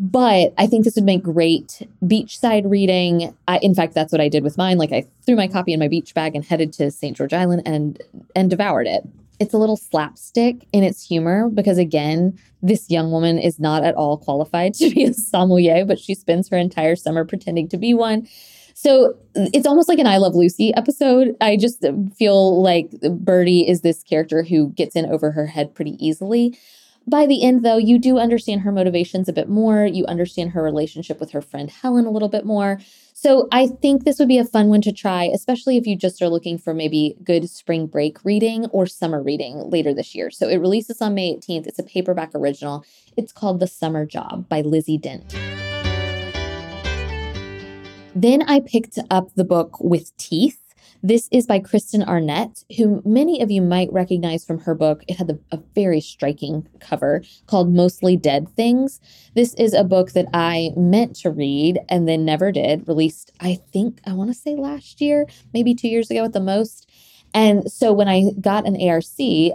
[0.01, 3.35] but I think this would make great beachside reading.
[3.49, 4.77] I, in fact, that's what I did with mine.
[4.77, 7.17] Like I threw my copy in my beach bag and headed to St.
[7.17, 8.01] George Island and
[8.33, 9.03] and devoured it.
[9.39, 13.95] It's a little slapstick in its humor because again, this young woman is not at
[13.95, 17.93] all qualified to be a sommelier, but she spends her entire summer pretending to be
[17.93, 18.25] one.
[18.75, 21.35] So it's almost like an I Love Lucy episode.
[21.41, 21.85] I just
[22.17, 26.57] feel like Birdie is this character who gets in over her head pretty easily.
[27.09, 29.83] By the end, though, you do understand her motivations a bit more.
[29.83, 32.79] You understand her relationship with her friend Helen a little bit more.
[33.13, 36.21] So I think this would be a fun one to try, especially if you just
[36.21, 40.29] are looking for maybe good spring break reading or summer reading later this year.
[40.29, 41.65] So it releases on May 18th.
[41.65, 42.85] It's a paperback original.
[43.17, 45.33] It's called The Summer Job by Lizzy Dent.
[48.15, 50.68] Then I picked up the book With Teeth
[51.01, 55.03] this is by Kristen Arnett, who many of you might recognize from her book.
[55.07, 58.99] It had a very striking cover called Mostly Dead Things.
[59.35, 63.59] This is a book that I meant to read and then never did, released, I
[63.71, 66.89] think, I want to say last year, maybe two years ago at the most.
[67.33, 69.03] And so when I got an ARC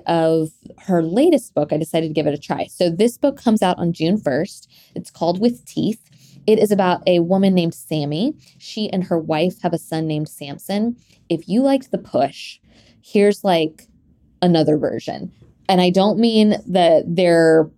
[0.06, 0.50] of
[0.86, 2.66] her latest book, I decided to give it a try.
[2.66, 4.68] So this book comes out on June 1st.
[4.94, 6.10] It's called With Teeth.
[6.46, 8.34] It is about a woman named Sammy.
[8.58, 10.96] She and her wife have a son named Samson.
[11.28, 12.58] If you liked The Push,
[13.02, 13.86] here's like
[14.42, 15.32] another version.
[15.68, 17.70] And I don't mean that they're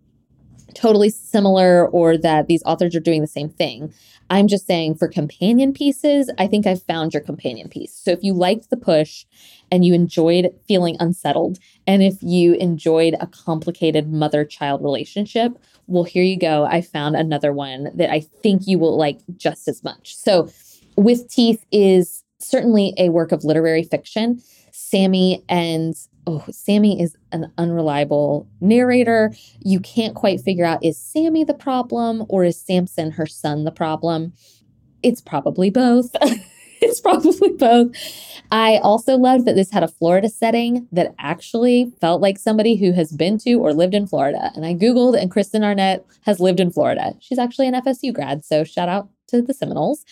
[0.76, 3.92] totally similar or that these authors are doing the same thing.
[4.28, 7.94] I'm just saying for companion pieces, I think I've found your companion piece.
[7.94, 9.24] So if you liked The Push
[9.70, 15.52] and you enjoyed feeling unsettled, and if you enjoyed a complicated mother child relationship,
[15.86, 16.64] well, here you go.
[16.64, 20.16] I found another one that I think you will like just as much.
[20.16, 20.50] So,
[20.96, 24.42] With Teeth is certainly a work of literary fiction.
[24.72, 25.94] Sammy and
[26.26, 29.32] oh, Sammy is an unreliable narrator.
[29.64, 33.70] You can't quite figure out is Sammy the problem or is Samson, her son, the
[33.70, 34.32] problem?
[35.02, 36.10] It's probably both.
[36.80, 37.94] it's probably both.
[38.50, 42.92] I also loved that this had a Florida setting that actually felt like somebody who
[42.92, 44.50] has been to or lived in Florida.
[44.54, 47.14] And I Googled, and Kristen Arnett has lived in Florida.
[47.20, 48.44] She's actually an FSU grad.
[48.44, 50.04] So shout out to the Seminoles.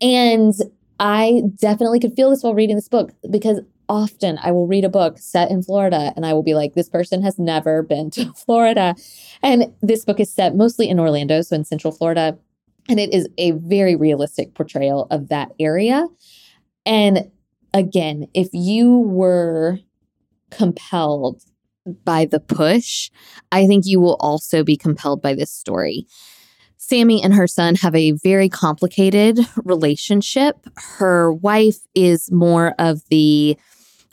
[0.00, 0.54] And
[0.98, 3.60] I definitely could feel this while reading this book because
[3.92, 6.88] often I will read a book set in Florida and I will be like, this
[6.88, 8.94] person has never been to Florida.
[9.42, 12.38] And this book is set mostly in Orlando, so in Central Florida.
[12.88, 16.08] And it is a very realistic portrayal of that area.
[16.86, 17.30] And
[17.74, 19.78] again, if you were
[20.50, 21.42] compelled
[22.04, 23.10] by the push,
[23.52, 26.06] I think you will also be compelled by this story.
[26.78, 30.66] Sammy and her son have a very complicated relationship.
[30.76, 33.56] Her wife is more of the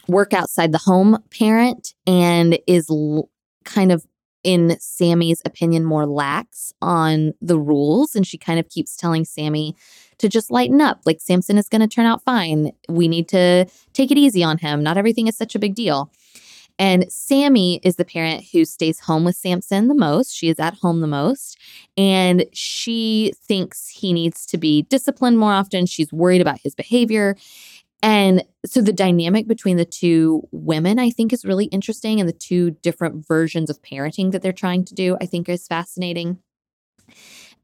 [0.10, 3.30] work outside the home parent and is l-
[3.64, 4.06] kind of
[4.44, 8.16] in Sammy's opinion, more lax on the rules.
[8.16, 9.76] And she kind of keeps telling Sammy
[10.18, 11.02] to just lighten up.
[11.06, 12.72] Like, Samson is going to turn out fine.
[12.88, 14.82] We need to take it easy on him.
[14.82, 16.12] Not everything is such a big deal.
[16.78, 20.34] And Sammy is the parent who stays home with Samson the most.
[20.34, 21.58] She is at home the most.
[21.98, 25.86] And she thinks he needs to be disciplined more often.
[25.86, 27.36] She's worried about his behavior.
[28.02, 32.20] And so the dynamic between the two women, I think, is really interesting.
[32.20, 35.68] And the two different versions of parenting that they're trying to do, I think, is
[35.68, 36.40] fascinating.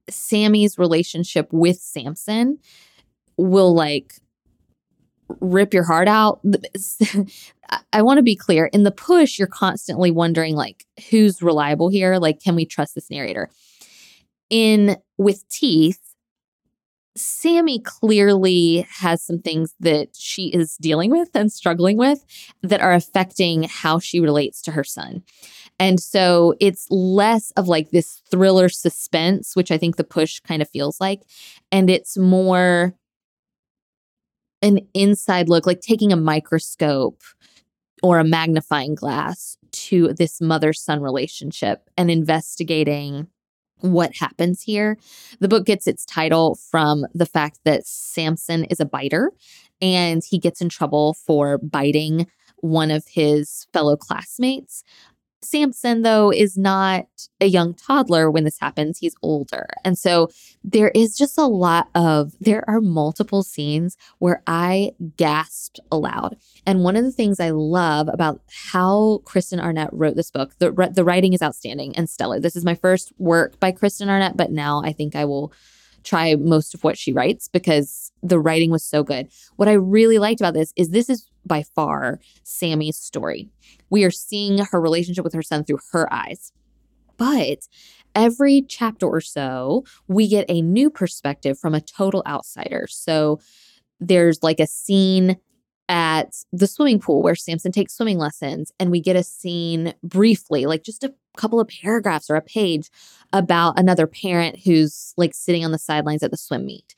[0.10, 2.60] Sammy's relationship with Samson
[3.38, 4.14] will like
[5.42, 6.40] rip your heart out.
[7.92, 12.18] I want to be clear in the push, you're constantly wondering, like, who's reliable here?
[12.18, 13.50] Like, can we trust this narrator?
[14.52, 16.05] In with teeth,
[17.18, 22.26] Sammy clearly has some things that she is dealing with and struggling with
[22.62, 25.24] that are affecting how she relates to her son.
[25.80, 30.62] And so it's less of like this thriller suspense, which I think the push kind
[30.62, 31.22] of feels like.
[31.72, 32.96] And it's more
[34.62, 37.22] an inside look, like taking a microscope
[38.02, 43.28] or a magnifying glass to this mother son relationship and investigating
[43.82, 44.98] what happens here.
[45.40, 49.32] The book gets its title from the fact that Samson is a biter
[49.82, 54.84] and he gets in trouble for biting one of his fellow classmates.
[55.46, 57.06] Samson, though, is not
[57.40, 58.98] a young toddler when this happens.
[58.98, 59.68] He's older.
[59.84, 60.30] And so
[60.64, 66.38] there is just a lot of, there are multiple scenes where I gasped aloud.
[66.66, 68.42] And one of the things I love about
[68.74, 72.40] how Kristen Arnett wrote this book, the, the writing is outstanding and stellar.
[72.40, 75.54] This is my first work by Kristen Arnett, but now I think I will
[76.06, 79.28] try most of what she writes because the writing was so good.
[79.56, 83.50] What I really liked about this is this is by far Sammy's story.
[83.90, 86.52] We are seeing her relationship with her son through her eyes.
[87.18, 87.68] But
[88.14, 92.88] every chapter or so, we get a new perspective from a total outsider.
[92.90, 93.40] So
[94.00, 95.38] there's like a scene
[95.88, 100.66] at the swimming pool where Samson takes swimming lessons, and we get a scene briefly,
[100.66, 102.90] like just a couple of paragraphs or a page
[103.34, 106.96] about another parent who's like sitting on the sidelines at the swim meet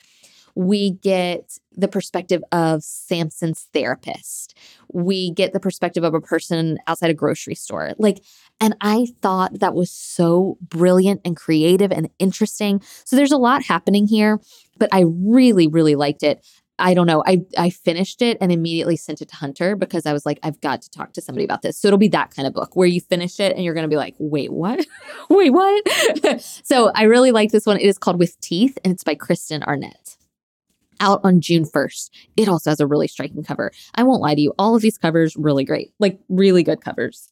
[0.58, 4.58] we get the perspective of Samson's therapist.
[4.92, 7.94] We get the perspective of a person outside a grocery store.
[8.00, 8.24] Like,
[8.60, 12.82] and I thought that was so brilliant and creative and interesting.
[13.06, 14.40] So there's a lot happening here,
[14.80, 16.44] but I really, really liked it.
[16.80, 17.24] I don't know.
[17.26, 20.62] I I finished it and immediately sent it to Hunter because I was like, I've
[20.62, 21.78] got to talk to somebody about this.
[21.78, 23.96] So it'll be that kind of book where you finish it and you're gonna be
[23.96, 24.86] like, wait, what?
[25.30, 26.42] wait, what?
[26.64, 27.78] so I really like this one.
[27.78, 30.18] It is called With Teeth and it's by Kristen Arnett
[31.00, 32.10] out on June 1st.
[32.36, 33.72] It also has a really striking cover.
[33.96, 37.32] I won't lie to you, all of these covers really great, like really good covers.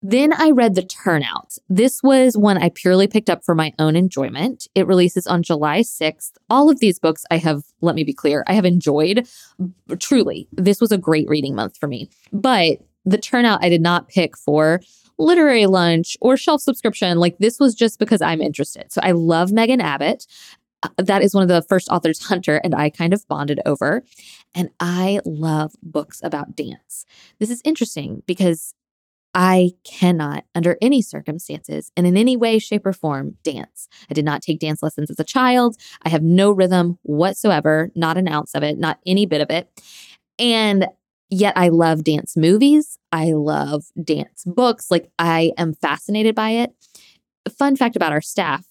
[0.00, 1.54] Then I read The Turnout.
[1.68, 4.68] This was one I purely picked up for my own enjoyment.
[4.74, 6.32] It releases on July 6th.
[6.48, 9.26] All of these books I have, let me be clear, I have enjoyed.
[9.98, 12.08] Truly, this was a great reading month for me.
[12.32, 14.80] But The Turnout I did not pick for
[15.18, 17.18] literary lunch or shelf subscription.
[17.18, 18.92] Like this was just because I'm interested.
[18.92, 20.26] So I love Megan Abbott.
[20.84, 24.04] Uh, that is one of the first authors Hunter and I kind of bonded over.
[24.54, 27.04] And I love books about dance.
[27.40, 28.74] This is interesting because
[29.40, 33.86] I cannot, under any circumstances and in any way, shape, or form, dance.
[34.10, 35.76] I did not take dance lessons as a child.
[36.02, 39.70] I have no rhythm whatsoever, not an ounce of it, not any bit of it.
[40.40, 40.88] And
[41.30, 42.98] yet I love dance movies.
[43.12, 44.90] I love dance books.
[44.90, 46.74] Like I am fascinated by it.
[47.56, 48.66] Fun fact about our staff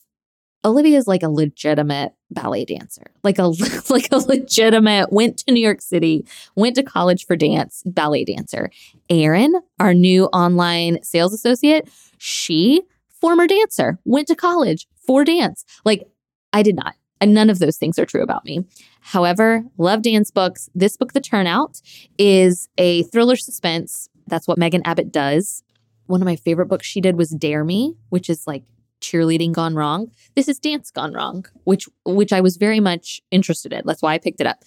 [0.68, 3.48] Olivia is like a legitimate ballet dancer, like a
[3.90, 8.70] like a legitimate went to New York City, went to college for dance, ballet dancer.
[9.10, 15.64] Erin, our new online sales associate, she former dancer, went to college for dance.
[15.86, 16.04] Like
[16.52, 16.96] I did not.
[17.20, 18.66] And none of those things are true about me.
[19.00, 20.70] However, love dance books.
[20.76, 21.82] This book, The Turnout,
[22.20, 24.08] is a thriller suspense.
[24.28, 25.64] That's what Megan Abbott does.
[26.06, 28.66] One of my favorite books she did was Dare Me, which is like
[29.02, 30.12] cheerleading gone wrong.
[30.36, 33.82] This is dance gone wrong, which which I was very much interested in.
[33.86, 34.64] That's why I picked it up.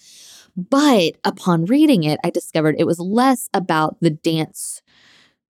[0.55, 4.81] But upon reading it, I discovered it was less about the dance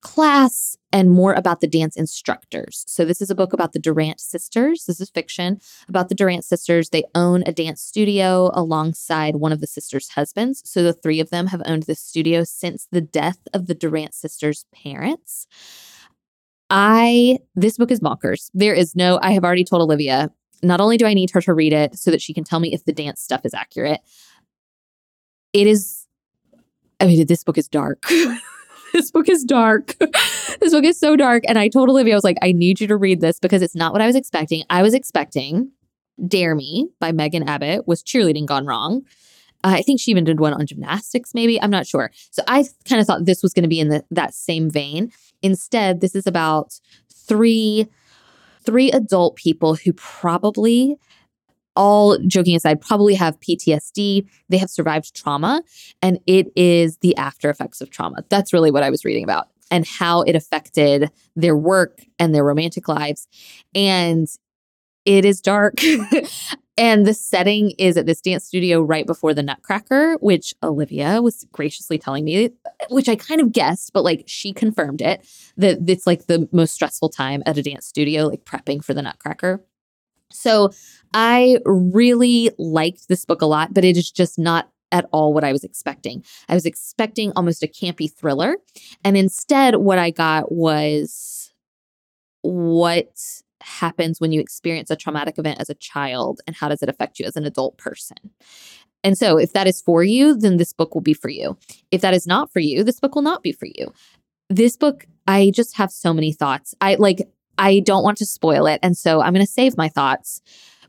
[0.01, 2.83] class and more about the dance instructors.
[2.87, 4.85] So this is a book about the Durant sisters.
[4.85, 6.89] This is fiction about the Durant sisters.
[6.89, 10.61] They own a dance studio alongside one of the sisters' husbands.
[10.65, 14.13] So the three of them have owned this studio since the death of the Durant
[14.13, 15.47] sisters' parents.
[16.71, 18.49] I this book is bonkers.
[18.53, 20.31] There is no I have already told Olivia
[20.63, 22.73] not only do I need her to read it so that she can tell me
[22.73, 23.99] if the dance stuff is accurate,
[25.53, 26.07] it is,
[26.99, 28.05] I mean, this book is dark.
[28.93, 29.95] this book is dark.
[30.59, 31.43] this book is so dark.
[31.47, 33.75] And I told Olivia, I was like, I need you to read this because it's
[33.75, 34.63] not what I was expecting.
[34.69, 35.71] I was expecting
[36.27, 39.01] Dare Me by Megan Abbott was cheerleading gone wrong.
[39.63, 41.61] Uh, I think she even did one on gymnastics, maybe.
[41.61, 42.11] I'm not sure.
[42.31, 45.11] So I kind of thought this was going to be in the, that same vein.
[45.41, 46.79] Instead, this is about
[47.11, 47.87] three
[48.63, 50.95] three adult people who probably
[51.75, 54.27] all joking aside, probably have PTSD.
[54.49, 55.63] They have survived trauma,
[56.01, 58.23] and it is the after effects of trauma.
[58.29, 62.43] That's really what I was reading about and how it affected their work and their
[62.43, 63.27] romantic lives.
[63.73, 64.27] And
[65.05, 65.75] it is dark.
[66.77, 71.45] and the setting is at this dance studio right before the Nutcracker, which Olivia was
[71.51, 72.51] graciously telling me,
[72.89, 75.27] which I kind of guessed, but like she confirmed it
[75.57, 79.01] that it's like the most stressful time at a dance studio, like prepping for the
[79.01, 79.63] Nutcracker.
[80.31, 80.71] So
[81.13, 85.43] I really liked this book a lot, but it is just not at all what
[85.43, 86.23] I was expecting.
[86.49, 88.57] I was expecting almost a campy thriller.
[89.03, 91.53] And instead, what I got was
[92.41, 93.19] what
[93.61, 97.19] happens when you experience a traumatic event as a child and how does it affect
[97.19, 98.17] you as an adult person.
[99.03, 101.57] And so, if that is for you, then this book will be for you.
[101.89, 103.93] If that is not for you, this book will not be for you.
[104.49, 106.75] This book, I just have so many thoughts.
[106.81, 108.79] I like, I don't want to spoil it.
[108.83, 110.41] And so, I'm going to save my thoughts.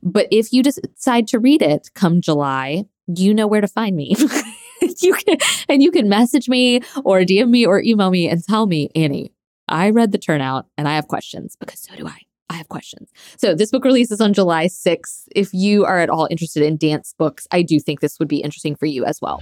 [0.03, 4.15] But if you decide to read it come July, you know where to find me.
[5.01, 8.67] you can and you can message me or DM me or email me and tell
[8.67, 9.33] me, Annie,
[9.69, 12.23] I read the turnout and I have questions because so do I.
[12.53, 13.11] I have questions.
[13.39, 15.25] So this book releases on July 6th.
[15.35, 18.39] If you are at all interested in dance books, I do think this would be
[18.39, 19.41] interesting for you as well.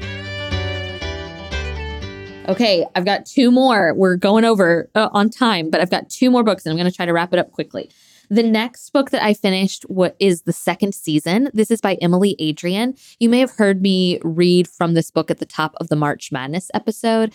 [2.48, 3.94] Okay, I've got two more.
[3.94, 6.90] We're going over uh, on time, but I've got two more books and I'm going
[6.90, 7.90] to try to wrap it up quickly.
[8.28, 11.50] The next book that I finished what is the second season.
[11.52, 12.94] This is by Emily Adrian.
[13.18, 16.30] You may have heard me read from this book at the top of the March
[16.30, 17.34] Madness episode.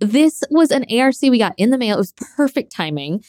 [0.00, 1.96] This was an ARC we got in the mail.
[1.96, 3.22] It was perfect timing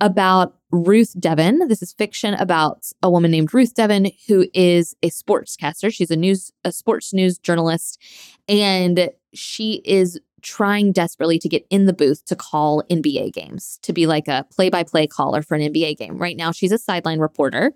[0.00, 1.68] about Ruth Devon.
[1.68, 5.92] This is fiction about a woman named Ruth Devon who is a sportscaster.
[5.92, 8.00] She's a news a sports news journalist
[8.48, 13.92] and she is trying desperately to get in the booth to call NBA games, to
[13.92, 16.18] be like a play by play caller for an NBA game.
[16.18, 17.72] Right now, she's a sideline reporter.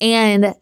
[0.00, 0.54] And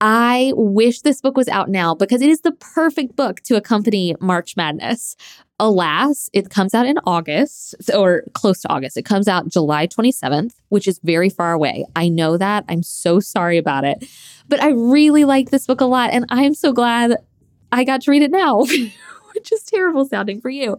[0.00, 4.14] I wish this book was out now because it is the perfect book to accompany
[4.20, 5.16] March Madness.
[5.58, 8.98] Alas, it comes out in August or close to August.
[8.98, 11.86] It comes out July 27th, which is very far away.
[11.96, 12.66] I know that.
[12.68, 14.04] I'm so sorry about it.
[14.48, 16.10] But I really like this book a lot.
[16.10, 17.16] And I'm so glad
[17.72, 18.64] I got to read it now.
[19.36, 20.76] which is terrible sounding for you.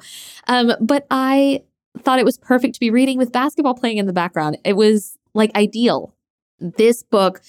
[0.47, 1.63] Um, but I
[1.99, 4.57] thought it was perfect to be reading with basketball playing in the background.
[4.65, 6.13] It was like ideal.
[6.59, 7.41] This book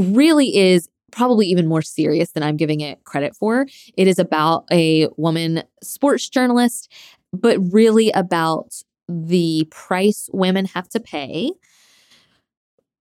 [0.00, 3.66] really is probably even more serious than I'm giving it credit for.
[3.96, 6.92] It is about a woman sports journalist,
[7.32, 11.50] but really about the price women have to pay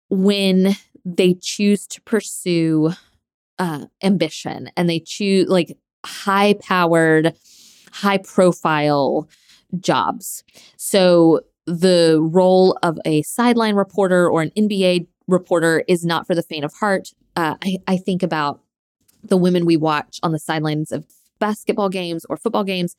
[0.09, 0.75] when
[1.05, 2.91] they choose to pursue
[3.59, 7.35] uh, ambition and they choose like high powered,
[7.91, 9.29] high profile
[9.79, 10.43] jobs.
[10.77, 16.43] So the role of a sideline reporter or an NBA reporter is not for the
[16.43, 17.13] faint of heart.
[17.35, 18.61] Uh, I, I think about
[19.23, 21.05] the women we watch on the sidelines of
[21.39, 22.95] basketball games or football games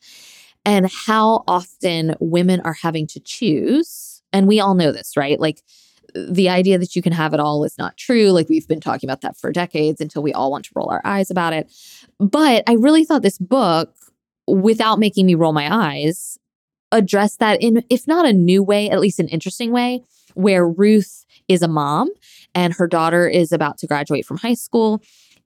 [0.64, 4.22] and how often women are having to choose.
[4.32, 5.40] And we all know this, right?
[5.40, 5.62] Like
[6.14, 8.30] the idea that you can have it all is not true.
[8.30, 11.00] Like we've been talking about that for decades until we all want to roll our
[11.04, 11.72] eyes about it.
[12.18, 13.94] But I really thought this book,
[14.46, 16.38] without making me roll my eyes,
[16.92, 20.02] addressed that in, if not a new way, at least an interesting way,
[20.34, 22.08] where Ruth is a mom
[22.54, 25.02] and her daughter is about to graduate from high school.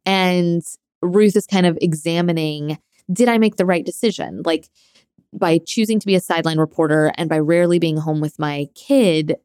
[0.06, 0.62] And
[1.02, 2.78] Ruth is kind of examining
[3.12, 4.42] did I make the right decision?
[4.46, 4.70] Like,
[5.32, 9.36] by choosing to be a sideline reporter and by rarely being home with my kid,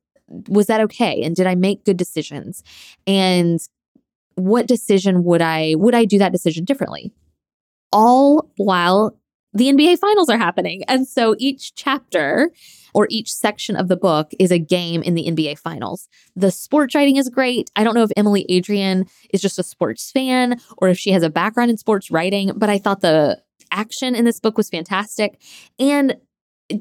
[0.48, 1.22] was that okay?
[1.24, 2.64] And did I make good decisions?
[3.08, 3.60] And
[4.36, 7.12] what decision would I would I do that decision differently?
[7.92, 9.18] All while
[9.54, 10.84] the NBA finals are happening.
[10.88, 12.52] And so each chapter
[12.93, 16.08] or each section of the book is a game in the NBA finals.
[16.36, 17.70] The sports writing is great.
[17.76, 21.24] I don't know if Emily Adrian is just a sports fan or if she has
[21.24, 23.41] a background in sports writing, but I thought the
[23.72, 25.39] action in this book was fantastic
[25.78, 26.16] and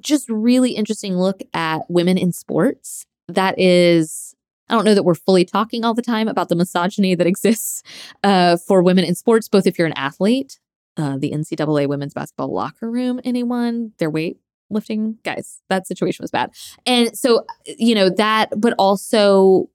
[0.00, 4.34] just really interesting look at women in sports that is
[4.70, 7.82] I don't know that we're fully talking all the time about the misogyny that exists
[8.22, 10.58] uh, for women in sports, both if you're an athlete,
[10.98, 14.38] uh, the NCAA women's basketball locker room, anyone, their weight
[14.70, 16.50] lifting guys, that situation was bad.
[16.84, 19.70] And so, you know, that, but also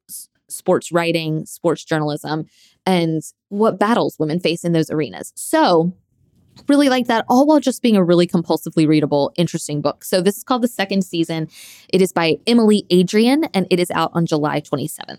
[0.49, 2.45] sports writing, sports journalism,
[2.85, 5.33] and what battles women face in those arenas.
[5.35, 5.93] So,
[6.67, 10.03] really like that, all while just being a really compulsively readable, interesting book.
[10.03, 11.47] So, this is called the second season.
[11.89, 15.17] It is by Emily Adrian, and it is out on July 27th.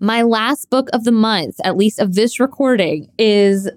[0.00, 3.70] My last book of the month, at least of this recording, is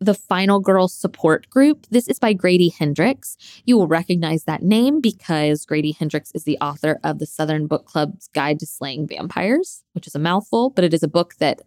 [0.00, 1.86] the Final Girl Support Group.
[1.90, 3.36] This is by Grady Hendrix.
[3.66, 7.84] You will recognize that name because Grady Hendrix is the author of the Southern Book
[7.84, 11.60] Club's Guide to Slaying Vampires, which is a mouthful, but it is a book that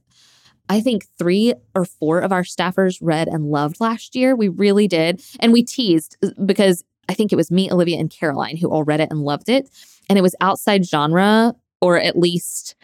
[0.67, 4.35] I think three or four of our staffers read and loved last year.
[4.35, 5.21] We really did.
[5.39, 8.83] And we teased uh, because I think it was me, Olivia, and Caroline who all
[8.83, 9.69] read it and loved it.
[10.09, 12.75] And it was outside genre, or at least,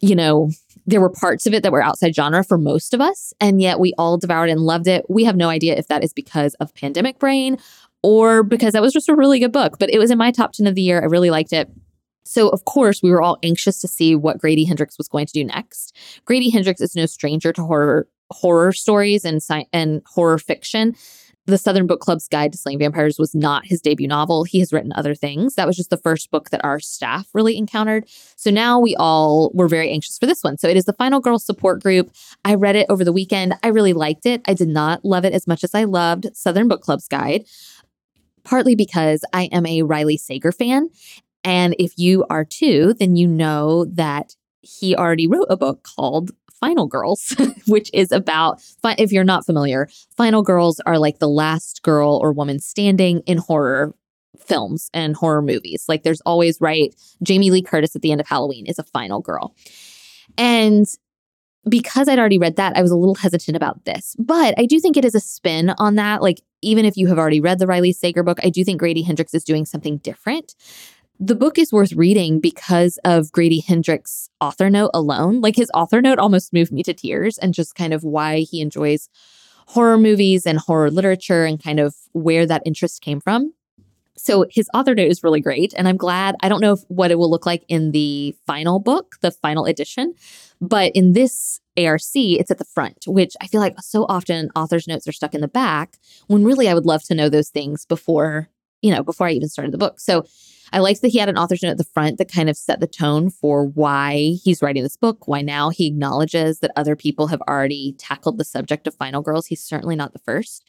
[0.00, 0.50] you know,
[0.86, 3.80] there were parts of it that were outside genre for most of us, and yet
[3.80, 5.04] we all devoured and loved it.
[5.08, 7.58] We have no idea if that is because of pandemic brain
[8.02, 10.52] or because that was just a really good book, but it was in my top
[10.52, 11.00] 10 of the year.
[11.00, 11.68] I really liked it.
[12.24, 15.32] So, of course, we were all anxious to see what Grady Hendrix was going to
[15.32, 15.96] do next.
[16.24, 20.96] Grady Hendrix is no stranger to horror horror stories and sci- and horror fiction.
[21.46, 24.42] The Southern Book Club's Guide to Slaying Vampires was not his debut novel.
[24.42, 25.54] He has written other things.
[25.54, 28.04] That was just the first book that our staff really encountered.
[28.34, 30.58] So now we all were very anxious for this one.
[30.58, 32.10] So it is the Final Girl support group.
[32.44, 33.54] I read it over the weekend.
[33.62, 34.42] I really liked it.
[34.46, 37.44] I did not love it as much as I loved Southern Book Club's Guide,
[38.42, 40.90] partly because I am a Riley Sager fan.
[41.44, 46.32] And if you are too, then you know that he already wrote a book called
[46.60, 47.34] Final Girls,
[47.66, 48.60] which is about,
[48.98, 53.38] if you're not familiar, Final Girls are like the last girl or woman standing in
[53.38, 53.94] horror
[54.38, 55.84] films and horror movies.
[55.88, 56.94] Like there's always, right?
[57.22, 59.54] Jamie Lee Curtis at the end of Halloween is a final girl.
[60.38, 60.86] And
[61.68, 64.14] because I'd already read that, I was a little hesitant about this.
[64.18, 66.22] But I do think it is a spin on that.
[66.22, 69.02] Like, even if you have already read the Riley Sager book, I do think Grady
[69.02, 70.54] Hendrix is doing something different.
[71.18, 75.40] The book is worth reading because of Grady Hendrix's author note alone.
[75.40, 78.60] Like his author note almost moved me to tears and just kind of why he
[78.60, 79.08] enjoys
[79.66, 83.54] horror movies and horror literature and kind of where that interest came from.
[84.18, 85.72] So his author note is really great.
[85.76, 88.78] And I'm glad, I don't know if, what it will look like in the final
[88.78, 90.14] book, the final edition,
[90.60, 94.88] but in this ARC, it's at the front, which I feel like so often author's
[94.88, 95.96] notes are stuck in the back
[96.26, 98.48] when really I would love to know those things before,
[98.82, 100.00] you know, before I even started the book.
[100.00, 100.26] So
[100.72, 102.80] I liked that he had an author's note at the front that kind of set
[102.80, 107.28] the tone for why he's writing this book, why now he acknowledges that other people
[107.28, 109.46] have already tackled the subject of Final Girls.
[109.46, 110.64] He's certainly not the first.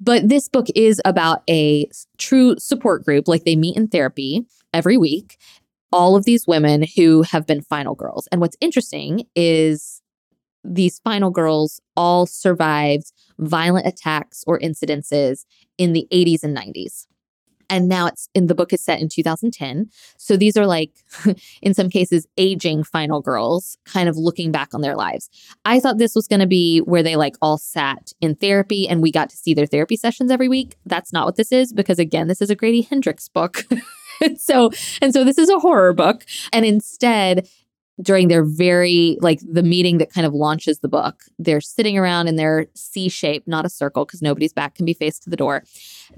[0.00, 3.26] But this book is about a true support group.
[3.26, 5.38] Like they meet in therapy every week,
[5.92, 8.28] all of these women who have been final girls.
[8.30, 10.02] And what's interesting is
[10.64, 15.44] these final girls all survived violent attacks or incidences
[15.78, 17.06] in the 80s and 90s
[17.70, 20.92] and now it's in the book is set in 2010 so these are like
[21.62, 25.28] in some cases aging final girls kind of looking back on their lives.
[25.64, 29.02] I thought this was going to be where they like all sat in therapy and
[29.02, 30.76] we got to see their therapy sessions every week.
[30.86, 33.64] That's not what this is because again this is a grady hendrix book.
[34.36, 36.24] So and so this is a horror book.
[36.52, 37.48] And instead
[38.00, 41.24] during their very like the meeting that kind of launches the book.
[41.38, 44.94] They're sitting around in their c shape not a circle because nobody's back can be
[44.94, 45.64] faced to the door.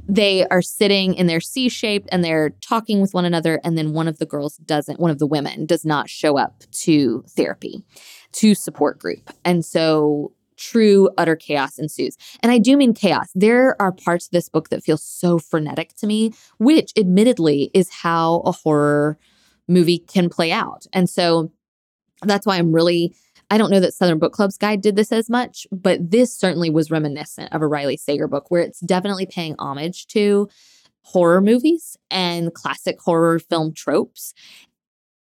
[0.08, 3.92] They are sitting in their c shape and they're talking with one another and then
[3.92, 7.82] one of the girls doesn't one of the women does not show up to therapy
[8.32, 9.30] to support group.
[9.44, 12.18] And so true utter chaos ensues.
[12.42, 13.30] And i do mean chaos.
[13.34, 17.88] There are parts of this book that feel so frenetic to me which admittedly is
[17.90, 19.18] how a horror
[19.70, 20.86] movie can play out.
[20.92, 21.50] And so
[22.22, 23.14] that's why I'm really
[23.50, 26.70] I don't know that Southern Book Club's guide did this as much, but this certainly
[26.70, 30.48] was reminiscent of a Riley Sager book where it's definitely paying homage to
[31.02, 34.34] horror movies and classic horror film tropes.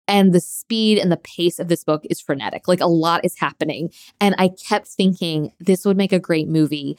[0.06, 2.68] And the speed and the pace of this book is frenetic.
[2.68, 3.90] Like a lot is happening.
[4.20, 6.98] And I kept thinking this would make a great movie.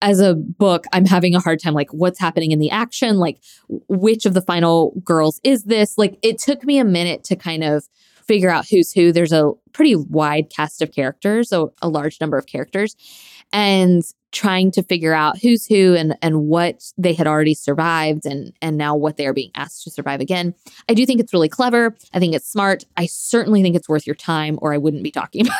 [0.00, 3.40] As a book, I'm having a hard time like what's happening in the action, like
[3.88, 5.96] which of the final girls is this?
[5.96, 7.88] Like it took me a minute to kind of
[8.26, 9.12] figure out who's who.
[9.12, 12.96] There's a pretty wide cast of characters, so a large number of characters,
[13.52, 14.02] and
[14.32, 18.76] trying to figure out who's who and and what they had already survived and and
[18.78, 20.54] now what they are being asked to survive again.
[20.88, 21.94] I do think it's really clever.
[22.12, 22.84] I think it's smart.
[22.96, 25.56] I certainly think it's worth your time, or I wouldn't be talking about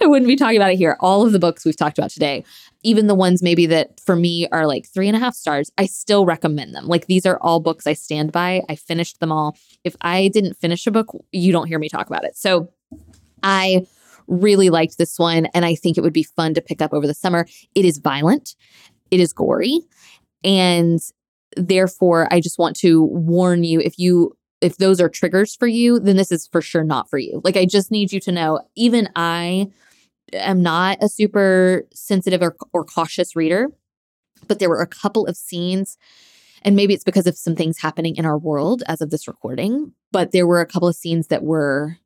[0.00, 0.96] I wouldn't be talking about it here.
[1.00, 2.44] All of the books we've talked about today,
[2.84, 5.86] even the ones maybe that for me are like three and a half stars, I
[5.86, 6.86] still recommend them.
[6.86, 8.62] Like these are all books I stand by.
[8.68, 9.56] I finished them all.
[9.82, 12.36] If I didn't finish a book, you don't hear me talk about it.
[12.36, 12.70] So
[13.42, 13.86] I
[14.26, 17.06] really liked this one and I think it would be fun to pick up over
[17.06, 17.46] the summer.
[17.74, 18.54] It is violent,
[19.10, 19.80] it is gory,
[20.44, 21.00] and
[21.56, 26.00] therefore I just want to warn you if you if those are triggers for you,
[26.00, 27.42] then this is for sure not for you.
[27.44, 29.70] Like I just need you to know even I
[30.34, 33.68] am not a super sensitive or, or cautious reader,
[34.46, 35.96] but there were a couple of scenes
[36.64, 39.92] and maybe it's because of some things happening in our world as of this recording,
[40.12, 41.98] but there were a couple of scenes that were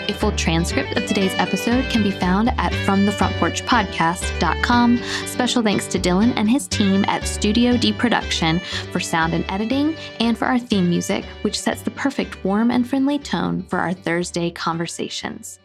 [0.07, 4.97] A full transcript of today's episode can be found at FromTheFrontPorchPodcast.com.
[5.25, 8.59] Special thanks to Dylan and his team at Studio D Production
[8.91, 12.87] for sound and editing, and for our theme music, which sets the perfect warm and
[12.87, 15.59] friendly tone for our Thursday conversations.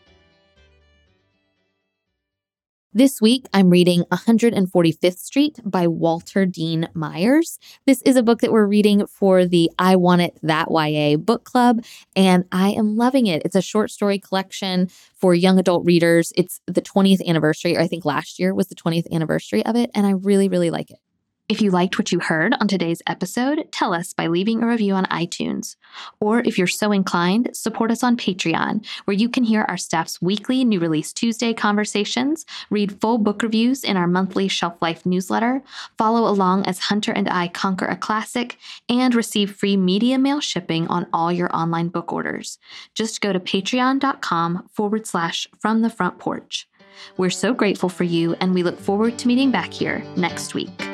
[2.93, 7.61] This week, I'm reading 145th Street by Walter Dean Myers.
[7.87, 11.45] This is a book that we're reading for the I Want It That YA book
[11.45, 11.85] club,
[12.17, 13.43] and I am loving it.
[13.45, 16.33] It's a short story collection for young adult readers.
[16.37, 19.93] It's the 20th anniversary, or I think last year was the 20th anniversary of it,
[19.95, 20.99] and I really, really like it.
[21.51, 24.95] If you liked what you heard on today's episode, tell us by leaving a review
[24.95, 25.75] on iTunes.
[26.21, 30.23] Or if you're so inclined, support us on Patreon, where you can hear our staff's
[30.23, 35.61] weekly New Release Tuesday conversations, read full book reviews in our monthly Shelf Life newsletter,
[35.99, 38.57] follow along as Hunter and I conquer a classic,
[38.89, 42.61] and receive free media mail shipping on all your online book orders.
[42.95, 46.69] Just go to patreon.com forward slash from the front porch.
[47.17, 50.90] We're so grateful for you, and we look forward to meeting back here next week.